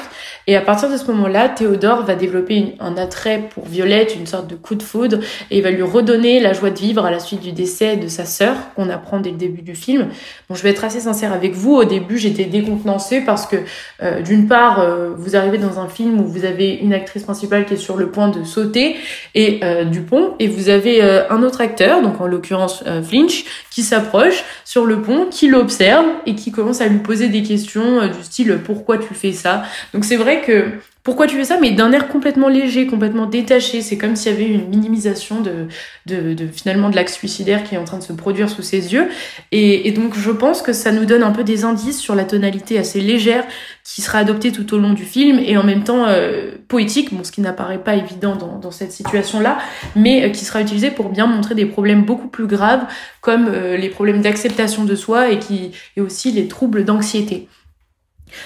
Et 0.46 0.56
à 0.56 0.62
partir 0.62 0.90
de 0.90 0.96
ce 0.96 1.04
moment-là, 1.10 1.48
Théodore 1.50 2.04
va 2.04 2.14
développer 2.14 2.74
un 2.80 2.96
attrait 2.96 3.48
pour 3.54 3.66
Violette, 3.66 4.16
une 4.16 4.26
sorte 4.26 4.48
de 4.48 4.54
coup 4.54 4.74
de 4.74 4.82
foudre, 4.82 5.18
et 5.50 5.58
il 5.58 5.62
va 5.62 5.70
lui 5.70 5.82
redonner 5.82 6.40
la 6.40 6.54
joie 6.54 6.70
de 6.70 6.78
vivre 6.78 7.04
à 7.04 7.10
la 7.10 7.20
suite 7.20 7.40
du 7.40 7.52
décès 7.52 7.96
de 7.96 8.08
sa 8.08 8.24
sœur, 8.24 8.56
qu'on 8.74 8.88
apprend 8.88 9.20
dès 9.20 9.30
le 9.30 9.36
début 9.36 9.60
du 9.60 9.74
film. 9.74 10.08
Bon, 10.48 10.54
je 10.54 10.62
vais 10.62 10.70
être 10.70 10.82
assez 10.82 11.00
sincère 11.00 11.32
avec 11.32 11.52
vous. 11.52 11.74
Au 11.74 11.84
début, 11.84 12.18
j'étais 12.18 12.44
décontenancée 12.44 13.20
parce 13.20 13.46
que, 13.46 13.56
euh, 14.02 14.22
d'une 14.22 14.48
part, 14.48 14.80
euh, 14.80 15.10
vous 15.16 15.36
arrivez 15.36 15.58
dans 15.58 15.78
un 15.78 15.88
film 15.88 16.20
où 16.20 16.26
vous 16.26 16.44
avez 16.44 16.74
une 16.74 16.94
actrice 16.94 17.24
principale 17.24 17.66
qui 17.66 17.74
est 17.74 17.76
sur 17.76 17.96
le 17.96 18.10
point 18.10 18.28
de 18.28 18.44
sauter 18.44 18.96
et 19.34 19.60
du 19.90 20.00
pont, 20.00 20.34
et 20.38 20.48
vous 20.48 20.68
avez 20.68 21.02
un 21.02 21.42
autre 21.42 21.60
acteur, 21.60 22.02
donc 22.02 22.20
en 22.20 22.26
l'occurrence 22.26 22.82
Flinch, 23.02 23.44
qui 23.70 23.82
s'approche 23.82 24.44
sur 24.64 24.86
le 24.86 25.02
pont, 25.02 25.26
qui 25.30 25.48
l'observe 25.48 26.06
et 26.26 26.34
qui 26.34 26.50
commence 26.50 26.80
à 26.80 26.86
lui 26.86 26.98
poser 26.98 27.28
des 27.28 27.42
questions 27.42 27.89
euh, 27.98 28.08
du 28.08 28.22
style 28.22 28.60
pourquoi 28.64 28.98
tu 28.98 29.14
fais 29.14 29.32
ça. 29.32 29.64
Donc 29.92 30.04
c'est 30.04 30.16
vrai 30.16 30.42
que 30.42 30.72
pourquoi 31.02 31.26
tu 31.26 31.36
fais 31.36 31.44
ça, 31.44 31.56
mais 31.58 31.70
d'un 31.70 31.92
air 31.92 32.08
complètement 32.08 32.48
léger, 32.48 32.86
complètement 32.86 33.24
détaché. 33.24 33.80
C'est 33.80 33.96
comme 33.96 34.16
s'il 34.16 34.32
y 34.32 34.34
avait 34.34 34.46
une 34.46 34.68
minimisation 34.68 35.40
de, 35.40 35.66
de, 36.06 36.46
finalement 36.46 36.90
de 36.90 36.96
l'acte 36.96 37.14
suicidaire 37.14 37.64
qui 37.64 37.74
est 37.74 37.78
en 37.78 37.84
train 37.84 37.96
de 37.96 38.02
se 38.02 38.12
produire 38.12 38.50
sous 38.50 38.60
ses 38.60 38.92
yeux. 38.92 39.08
Et, 39.50 39.90
donc 39.92 40.14
je 40.16 40.30
pense 40.30 40.60
que 40.60 40.74
ça 40.74 40.92
nous 40.92 41.06
donne 41.06 41.22
un 41.22 41.30
peu 41.30 41.42
des 41.42 41.64
indices 41.64 41.98
sur 41.98 42.14
la 42.14 42.24
tonalité 42.24 42.78
assez 42.78 43.00
légère 43.00 43.44
qui 43.82 44.02
sera 44.02 44.18
adoptée 44.18 44.52
tout 44.52 44.74
au 44.74 44.78
long 44.78 44.92
du 44.92 45.04
film 45.04 45.38
et 45.38 45.56
en 45.56 45.64
même 45.64 45.84
temps 45.84 46.04
euh, 46.06 46.52
poétique, 46.68 47.14
bon, 47.14 47.24
ce 47.24 47.32
qui 47.32 47.40
n'apparaît 47.40 47.82
pas 47.82 47.94
évident 47.94 48.36
dans, 48.36 48.70
cette 48.70 48.92
situation-là, 48.92 49.58
mais 49.96 50.24
euh, 50.24 50.28
qui 50.28 50.44
sera 50.44 50.60
utilisé 50.60 50.90
pour 50.90 51.08
bien 51.08 51.26
montrer 51.26 51.54
des 51.54 51.66
problèmes 51.66 52.04
beaucoup 52.04 52.28
plus 52.28 52.46
graves 52.46 52.84
comme 53.20 53.48
euh, 53.48 53.76
les 53.76 53.88
problèmes 53.88 54.20
d'acceptation 54.20 54.84
de 54.84 54.94
soi 54.94 55.30
et, 55.30 55.38
qui, 55.38 55.72
et 55.96 56.00
aussi 56.00 56.30
les 56.30 56.46
troubles 56.46 56.84
d'anxiété. 56.84 57.48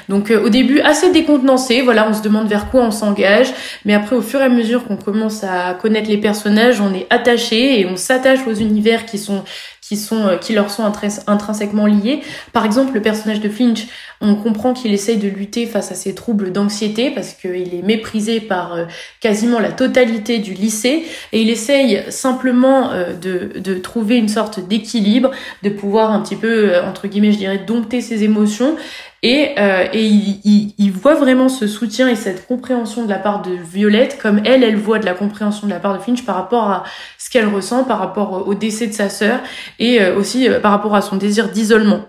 Donc 0.09 0.31
euh, 0.31 0.43
au 0.43 0.49
début 0.49 0.81
assez 0.81 1.11
décontenancé, 1.13 1.83
voilà, 1.83 2.09
on 2.09 2.15
se 2.15 2.23
demande 2.23 2.49
vers 2.49 2.71
quoi 2.71 2.83
on 2.83 2.91
s'engage, 2.91 3.53
mais 3.85 3.95
après 3.95 4.17
au 4.17 4.23
fur 4.23 4.41
et 4.41 4.45
à 4.45 4.49
mesure 4.49 4.85
qu'on 4.85 4.97
commence 4.97 5.45
à 5.45 5.75
connaître 5.75 6.09
les 6.09 6.19
personnages, 6.19 6.81
on 6.81 6.95
est 6.95 7.07
attaché 7.11 7.81
et 7.81 7.87
on 7.87 7.97
s'attache 7.97 8.41
aux 8.47 8.55
univers 8.55 9.07
qui 9.07 9.19
sont 9.19 9.45
qui 9.81 9.99
euh, 10.13 10.55
leur 10.55 10.71
sont 10.71 10.91
intrinsèquement 11.27 11.85
liés. 11.85 12.21
Par 12.55 12.65
exemple, 12.65 12.95
le 12.95 13.03
personnage 13.03 13.41
de 13.41 13.51
Finch, 13.51 13.87
on 14.23 14.35
comprend 14.35 14.73
qu'il 14.73 14.95
essaye 14.95 15.19
de 15.19 15.29
lutter 15.29 15.67
face 15.67 15.93
à 15.93 15.95
ses 15.95 16.15
troubles 16.15 16.53
d'anxiété 16.53 17.11
parce 17.11 17.35
qu'il 17.35 17.75
est 17.75 17.83
méprisé 17.83 18.41
par 18.41 18.73
euh, 18.73 18.85
quasiment 19.21 19.61
la 19.61 19.73
totalité 19.73 20.39
du 20.39 20.55
lycée 20.55 21.05
et 21.33 21.43
il 21.43 21.51
essaye 21.51 22.03
simplement 22.09 22.93
de, 23.21 23.61
de 23.61 23.75
trouver 23.75 24.17
une 24.17 24.29
sorte 24.29 24.67
d'équilibre, 24.67 25.31
de 25.63 25.69
pouvoir 25.69 26.13
un 26.13 26.21
petit 26.21 26.37
peu 26.37 26.79
entre 26.81 27.07
guillemets, 27.07 27.33
je 27.33 27.39
dirais, 27.39 27.59
dompter 27.59 28.01
ses 28.01 28.25
émotions 28.25 28.77
et, 29.25 29.53
euh, 29.59 29.87
il, 29.95 30.93
voit 30.93 31.15
vraiment 31.15 31.49
ce 31.49 31.67
soutien 31.67 32.11
et 32.11 32.15
cette 32.15 32.47
compréhension 32.47 33.05
de 33.05 33.09
la 33.09 33.19
part 33.19 33.41
de 33.41 33.53
Violette, 33.53 34.19
comme 34.21 34.43
elle, 34.45 34.63
elle 34.63 34.77
voit 34.77 34.99
de 34.99 35.07
la 35.07 35.15
compréhension 35.15 35.67
de 35.67 35.73
la 35.73 35.81
part 35.81 35.97
de 35.97 36.03
Finch 36.03 36.27
par 36.27 36.37
rapport 36.37 36.71
à 36.71 36.85
ce 37.19 37.31
qu'elle 37.31 37.49
ressent, 37.49 37.85
par 37.85 38.01
rapport 38.01 38.47
au 38.47 38.53
décès 38.53 38.87
de 38.87 38.93
sa 38.93 39.09
sœur, 39.09 39.41
et 39.79 40.03
euh, 40.03 40.15
aussi 40.15 40.47
euh, 40.47 40.61
par 40.61 40.73
rapport 40.73 40.95
à 40.95 41.01
son 41.01 41.17
désir 41.17 41.49
d'isolement. 41.49 42.05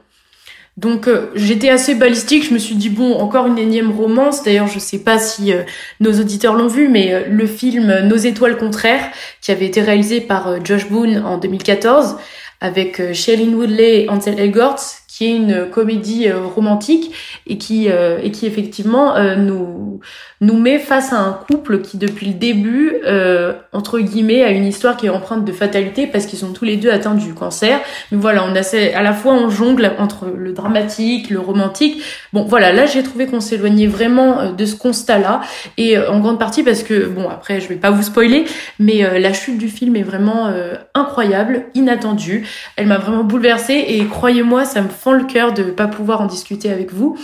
Donc 0.75 1.09
j'étais 1.35 1.69
assez 1.69 1.95
balistique, 1.95 2.49
je 2.49 2.53
me 2.53 2.59
suis 2.59 2.75
dit 2.75 2.89
bon 2.89 3.13
encore 3.13 3.47
une 3.47 3.57
énième 3.57 3.91
romance. 3.91 4.43
D'ailleurs 4.43 4.67
je 4.67 4.77
sais 4.77 4.99
pas 4.99 5.19
si 5.19 5.53
nos 6.01 6.11
auditeurs 6.19 6.53
l'ont 6.53 6.67
vu, 6.67 6.89
mais 6.89 7.29
le 7.29 7.47
film 7.47 8.01
Nos 8.01 8.17
étoiles 8.17 8.57
contraires 8.57 9.09
qui 9.39 9.53
avait 9.53 9.67
été 9.67 9.79
réalisé 9.79 10.19
par 10.19 10.65
Josh 10.65 10.89
Boone 10.89 11.23
en 11.25 11.37
2014 11.37 12.17
avec 12.59 13.13
Shailene 13.13 13.55
Woodley 13.55 14.01
et 14.01 14.09
Ansel 14.09 14.37
Elgort 14.37 14.81
qui 15.15 15.27
est 15.27 15.35
une 15.35 15.69
comédie 15.69 16.27
euh, 16.27 16.41
romantique 16.41 17.11
et 17.47 17.57
qui 17.57 17.89
euh, 17.89 18.19
et 18.21 18.31
qui 18.31 18.45
effectivement 18.47 19.15
euh, 19.15 19.37
nous 19.37 20.01
nous 20.41 20.59
met 20.59 20.77
face 20.77 21.13
à 21.13 21.19
un 21.19 21.31
couple 21.31 21.79
qui 21.79 21.97
depuis 21.97 22.27
le 22.27 22.33
début 22.33 22.93
entre 23.71 23.99
guillemets 23.99 24.43
a 24.43 24.49
une 24.49 24.65
histoire 24.65 24.97
qui 24.97 25.05
est 25.05 25.09
empreinte 25.09 25.45
de 25.45 25.51
fatalité 25.53 26.05
parce 26.05 26.25
qu'ils 26.25 26.37
sont 26.37 26.51
tous 26.51 26.65
les 26.65 26.75
deux 26.75 26.91
atteints 26.91 27.15
du 27.15 27.33
cancer. 27.33 27.79
Mais 28.11 28.17
voilà, 28.17 28.43
on 28.43 28.53
a 28.53 28.95
à 28.95 29.01
la 29.01 29.13
fois 29.13 29.33
on 29.33 29.49
jongle 29.49 29.93
entre 29.97 30.25
le 30.27 30.51
dramatique, 30.51 31.29
le 31.29 31.39
romantique. 31.39 32.01
Bon 32.33 32.43
voilà, 32.43 32.73
là 32.73 32.85
j'ai 32.85 33.01
trouvé 33.01 33.27
qu'on 33.27 33.39
s'éloignait 33.39 33.87
vraiment 33.87 34.51
de 34.51 34.65
ce 34.65 34.75
constat-là 34.75 35.41
et 35.77 35.97
en 35.97 36.19
grande 36.19 36.37
partie 36.37 36.63
parce 36.63 36.83
que 36.83 37.05
bon 37.05 37.29
après 37.29 37.61
je 37.61 37.69
vais 37.69 37.75
pas 37.75 37.91
vous 37.91 38.03
spoiler, 38.03 38.43
mais 38.77 39.19
la 39.19 39.31
chute 39.31 39.57
du 39.57 39.69
film 39.69 39.95
est 39.95 40.03
vraiment 40.03 40.51
incroyable, 40.93 41.63
inattendue. 41.73 42.45
Elle 42.75 42.87
m'a 42.87 42.97
vraiment 42.97 43.23
bouleversée 43.23 43.85
et 43.87 44.05
croyez-moi 44.05 44.65
ça 44.65 44.81
me 44.81 44.89
le 45.13 45.25
cœur 45.25 45.53
de 45.53 45.63
ne 45.63 45.71
pas 45.71 45.87
pouvoir 45.87 46.21
en 46.21 46.25
discuter 46.25 46.69
avec 46.69 46.93
vous. 46.93 47.17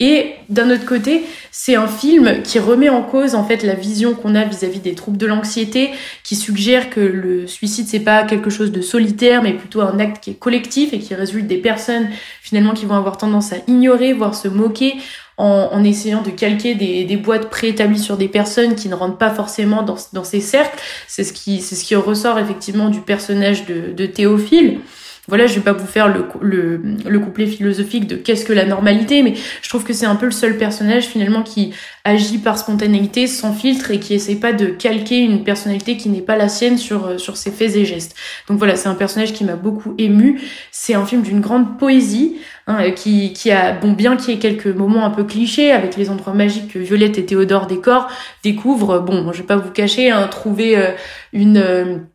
Et 0.00 0.34
d'un 0.48 0.70
autre 0.70 0.86
côté, 0.86 1.24
c'est 1.50 1.74
un 1.74 1.88
film 1.88 2.42
qui 2.44 2.60
remet 2.60 2.88
en 2.88 3.02
cause 3.02 3.34
en 3.34 3.44
fait 3.44 3.64
la 3.64 3.74
vision 3.74 4.14
qu'on 4.14 4.36
a 4.36 4.44
vis-à-vis 4.44 4.78
des 4.78 4.94
troubles 4.94 5.16
de 5.16 5.26
l'anxiété, 5.26 5.90
qui 6.22 6.36
suggère 6.36 6.88
que 6.88 7.00
le 7.00 7.48
suicide 7.48 7.88
c'est 7.88 8.00
pas 8.00 8.22
quelque 8.22 8.48
chose 8.48 8.70
de 8.70 8.80
solitaire, 8.80 9.42
mais 9.42 9.54
plutôt 9.54 9.80
un 9.80 9.98
acte 9.98 10.22
qui 10.22 10.30
est 10.30 10.38
collectif 10.38 10.92
et 10.92 11.00
qui 11.00 11.16
résulte 11.16 11.48
des 11.48 11.56
personnes 11.56 12.08
finalement 12.42 12.74
qui 12.74 12.86
vont 12.86 12.94
avoir 12.94 13.16
tendance 13.16 13.52
à 13.52 13.56
ignorer, 13.66 14.12
voire 14.12 14.36
se 14.36 14.46
moquer 14.46 14.94
en, 15.36 15.84
essayant 15.84 16.22
de 16.22 16.30
calquer 16.30 16.74
des, 16.74 17.16
boîtes 17.16 17.48
préétablies 17.48 18.00
sur 18.00 18.16
des 18.16 18.26
personnes 18.26 18.74
qui 18.74 18.88
ne 18.88 18.94
rentrent 18.94 19.18
pas 19.18 19.30
forcément 19.30 19.82
dans, 19.82 20.24
ces 20.24 20.40
cercles. 20.40 20.76
C'est 21.06 21.22
ce 21.22 21.32
qui, 21.32 21.94
ressort 21.94 22.40
effectivement 22.40 22.88
du 22.88 23.00
personnage 23.00 23.64
de 23.64 24.06
Théophile 24.06 24.80
voilà, 25.28 25.46
je 25.46 25.54
vais 25.54 25.60
pas 25.60 25.74
vous 25.74 25.86
faire 25.86 26.08
le, 26.08 26.24
le, 26.40 26.80
le 27.06 27.18
couplet 27.20 27.46
philosophique 27.46 28.06
de 28.06 28.16
qu'est-ce 28.16 28.44
que 28.44 28.52
la 28.54 28.64
normalité, 28.64 29.22
mais 29.22 29.34
je 29.62 29.68
trouve 29.68 29.84
que 29.84 29.92
c'est 29.92 30.06
un 30.06 30.16
peu 30.16 30.26
le 30.26 30.32
seul 30.32 30.56
personnage 30.56 31.04
finalement 31.04 31.42
qui 31.42 31.72
agit 32.04 32.38
par 32.38 32.58
spontanéité, 32.58 33.26
sans 33.26 33.52
filtre 33.52 33.90
et 33.90 34.00
qui 34.00 34.14
essaie 34.14 34.36
pas 34.36 34.54
de 34.54 34.66
calquer 34.66 35.18
une 35.18 35.44
personnalité 35.44 35.98
qui 35.98 36.08
n'est 36.08 36.22
pas 36.22 36.36
la 36.36 36.48
sienne 36.48 36.78
sur, 36.78 37.06
euh, 37.06 37.18
sur 37.18 37.36
ses 37.36 37.50
faits 37.50 37.76
et 37.76 37.84
gestes. 37.84 38.16
Donc 38.48 38.58
voilà, 38.58 38.74
c'est 38.76 38.88
un 38.88 38.94
personnage 38.94 39.34
qui 39.34 39.44
m'a 39.44 39.56
beaucoup 39.56 39.94
ému. 39.98 40.40
C'est 40.72 40.94
un 40.94 41.04
film 41.04 41.22
d'une 41.22 41.40
grande 41.40 41.78
poésie, 41.78 42.38
hein, 42.66 42.78
euh, 42.80 42.90
qui, 42.90 43.34
qui 43.34 43.50
a, 43.50 43.72
bon, 43.72 43.92
bien 43.92 44.16
qu'il 44.16 44.32
y 44.32 44.36
ait 44.36 44.40
quelques 44.40 44.66
moments 44.66 45.04
un 45.04 45.10
peu 45.10 45.24
clichés 45.24 45.72
avec 45.72 45.96
les 45.96 46.08
endroits 46.08 46.32
magiques 46.32 46.72
que 46.72 46.78
Violette 46.78 47.18
et 47.18 47.26
Théodore 47.26 47.66
décorent, 47.66 48.08
découvrent, 48.42 49.00
bon, 49.00 49.30
je 49.32 49.38
vais 49.38 49.46
pas 49.46 49.56
vous 49.56 49.70
cacher, 49.70 50.10
hein, 50.10 50.26
trouver 50.28 50.78
euh, 50.78 50.92
une 51.34 52.06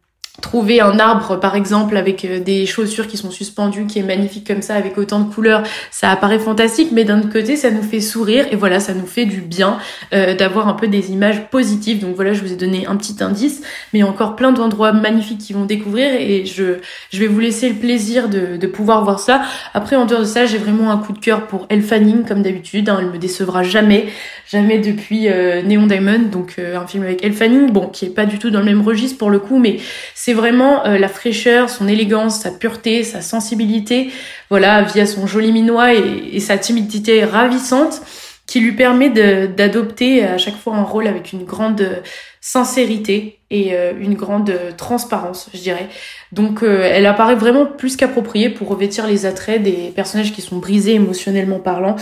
trouver 0.41 0.81
un 0.81 0.97
arbre 0.97 1.39
par 1.39 1.55
exemple 1.55 1.95
avec 1.95 2.25
euh, 2.25 2.39
des 2.39 2.65
chaussures 2.65 3.07
qui 3.07 3.17
sont 3.17 3.29
suspendues 3.29 3.85
qui 3.85 3.99
est 3.99 4.03
magnifique 4.03 4.47
comme 4.47 4.63
ça 4.63 4.73
avec 4.73 4.97
autant 4.97 5.19
de 5.19 5.31
couleurs 5.31 5.61
ça 5.91 6.09
apparaît 6.09 6.39
fantastique. 6.39 6.89
Mais 6.91 7.03
d'un 7.03 7.19
autre 7.19 7.31
côté 7.31 7.55
ça 7.55 7.69
nous 7.69 7.83
fait 7.83 8.01
sourire 8.01 8.47
et 8.51 8.55
voilà 8.55 8.79
ça 8.79 8.95
nous 8.95 9.05
fait 9.05 9.25
du 9.25 9.41
bien 9.41 9.77
euh, 10.11 10.35
d'avoir 10.35 10.67
un 10.67 10.73
peu 10.73 10.87
des 10.87 11.11
images 11.11 11.49
positives. 11.49 11.99
Donc 11.99 12.15
voilà 12.15 12.33
je 12.33 12.41
vous 12.41 12.51
ai 12.51 12.55
donné 12.55 12.87
un 12.87 12.95
petit 12.95 13.23
indice 13.23 13.61
mais 13.93 14.01
encore 14.01 14.35
plein 14.35 14.51
d'endroits 14.51 14.91
magnifiques 14.91 15.37
qui 15.37 15.53
vont 15.53 15.65
découvrir 15.65 16.11
et 16.13 16.45
je 16.45 16.77
je 17.11 17.19
vais 17.19 17.27
vous 17.27 17.39
laisser 17.39 17.69
le 17.69 17.75
plaisir 17.75 18.27
de, 18.27 18.57
de 18.57 18.67
pouvoir 18.67 19.03
voir 19.03 19.19
ça. 19.19 19.43
Après 19.75 19.95
en 19.95 20.05
dehors 20.05 20.21
de 20.21 20.25
ça 20.25 20.47
j'ai 20.47 20.57
vraiment 20.57 20.89
un 20.89 20.97
coup 20.97 21.13
de 21.13 21.19
cœur 21.19 21.45
pour 21.45 21.67
Elle 21.69 21.83
Fanning 21.83 22.25
comme 22.25 22.41
d'habitude 22.41 22.89
hein, 22.89 22.97
elle 22.99 23.11
me 23.11 23.19
décevra 23.19 23.61
jamais 23.61 24.07
jamais 24.49 24.79
depuis 24.79 25.29
euh, 25.29 25.61
Neon 25.61 25.85
Diamond 25.85 26.29
donc 26.31 26.57
un 26.59 26.87
film 26.87 27.03
avec 27.03 27.23
Elle 27.23 27.33
Fanning 27.33 27.71
bon 27.71 27.87
qui 27.87 28.05
est 28.05 28.09
pas 28.09 28.25
du 28.25 28.39
tout 28.39 28.49
dans 28.49 28.59
le 28.59 28.65
même 28.65 28.81
registre 28.81 29.19
pour 29.19 29.29
le 29.29 29.37
coup 29.37 29.59
mais 29.59 29.77
c'est 30.25 30.31
vraiment 30.31 30.85
euh, 30.85 30.97
la 30.97 31.09
fraîcheur, 31.09 31.69
son 31.69 31.85
élégance, 31.85 32.39
sa 32.39 32.51
pureté, 32.51 33.03
sa 33.03 33.21
sensibilité, 33.21 34.09
voilà, 34.49 34.81
via 34.81 35.05
son 35.05 35.27
joli 35.27 35.51
minois 35.51 35.93
et, 35.95 36.39
sa 36.39 36.57
timidité 36.57 37.25
ravissante 37.25 38.01
qui 38.45 38.61
lui 38.61 38.71
permet 38.71 39.09
d'adopter 39.09 40.23
à 40.23 40.37
chaque 40.37 40.57
fois 40.57 40.75
un 40.75 40.83
rôle 40.83 41.07
avec 41.07 41.33
une 41.33 41.43
grande 41.43 42.01
sincérité 42.39 43.39
et 43.49 43.73
euh, 43.73 43.93
une 43.99 44.15
grande 44.15 44.53
transparence, 44.77 45.49
je 45.53 45.59
dirais. 45.59 45.87
Donc 46.31 46.61
euh, 46.61 46.89
elle 46.89 47.05
apparaît 47.05 47.35
vraiment 47.35 47.65
plus 47.65 47.95
qu'appropriée 47.95 48.49
pour 48.49 48.67
revêtir 48.69 49.07
les 49.07 49.25
attraits 49.25 49.61
des 49.61 49.91
personnages 49.95 50.33
qui 50.33 50.41
sont 50.41 50.57
brisés 50.57 50.93
émotionnellement 50.93 51.59
parlant. 51.59 51.95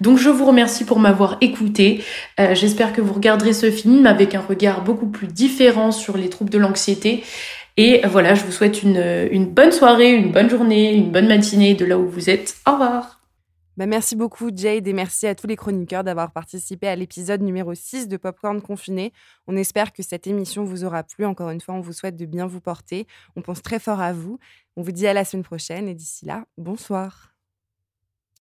Donc 0.00 0.18
je 0.18 0.28
vous 0.28 0.46
remercie 0.46 0.84
pour 0.84 0.98
m'avoir 0.98 1.38
écouté. 1.40 2.02
J'espère 2.52 2.92
que 2.92 3.00
vous 3.00 3.14
regarderez 3.14 3.54
ce 3.54 3.70
film 3.70 4.06
avec 4.06 4.34
un 4.34 4.42
regard 4.46 4.82
beaucoup 4.82 5.06
plus 5.06 5.28
différent 5.28 5.92
sur 5.92 6.16
les 6.16 6.28
troubles 6.28 6.50
de 6.50 6.58
l'anxiété 6.58 7.22
et 7.76 8.00
voilà, 8.06 8.34
je 8.34 8.44
vous 8.44 8.52
souhaite 8.52 8.82
une, 8.82 9.46
bonne 9.46 9.72
soirée, 9.72 10.14
une 10.14 10.32
bonne 10.32 10.48
journée, 10.48 10.94
une 10.94 11.12
bonne 11.12 11.28
matinée 11.28 11.74
de 11.74 11.84
là 11.84 11.98
où 11.98 12.08
vous 12.08 12.30
êtes. 12.30 12.56
Au 12.66 12.72
revoir. 12.72 13.20
Bah 13.76 13.84
merci 13.84 14.16
beaucoup 14.16 14.50
Jade 14.54 14.88
et 14.88 14.92
merci 14.94 15.26
à 15.26 15.34
tous 15.34 15.46
les 15.46 15.56
chroniqueurs 15.56 16.02
d'avoir 16.02 16.32
participé 16.32 16.88
à 16.88 16.96
l'épisode 16.96 17.42
numéro 17.42 17.74
6 17.74 18.08
de 18.08 18.16
Popcorn 18.16 18.62
Confiné. 18.62 19.12
On 19.46 19.54
espère 19.54 19.92
que 19.92 20.02
cette 20.02 20.26
émission 20.26 20.64
vous 20.64 20.84
aura 20.84 21.02
plu. 21.02 21.26
Encore 21.26 21.50
une 21.50 21.60
fois, 21.60 21.74
on 21.74 21.80
vous 21.80 21.92
souhaite 21.92 22.16
de 22.16 22.24
bien 22.24 22.46
vous 22.46 22.62
porter. 22.62 23.06
On 23.36 23.42
pense 23.42 23.60
très 23.60 23.78
fort 23.78 24.00
à 24.00 24.14
vous. 24.14 24.38
On 24.76 24.82
vous 24.82 24.92
dit 24.92 25.06
à 25.06 25.12
la 25.12 25.26
semaine 25.26 25.44
prochaine 25.44 25.88
et 25.88 25.94
d'ici 25.94 26.24
là, 26.24 26.46
bonsoir. 26.56 27.35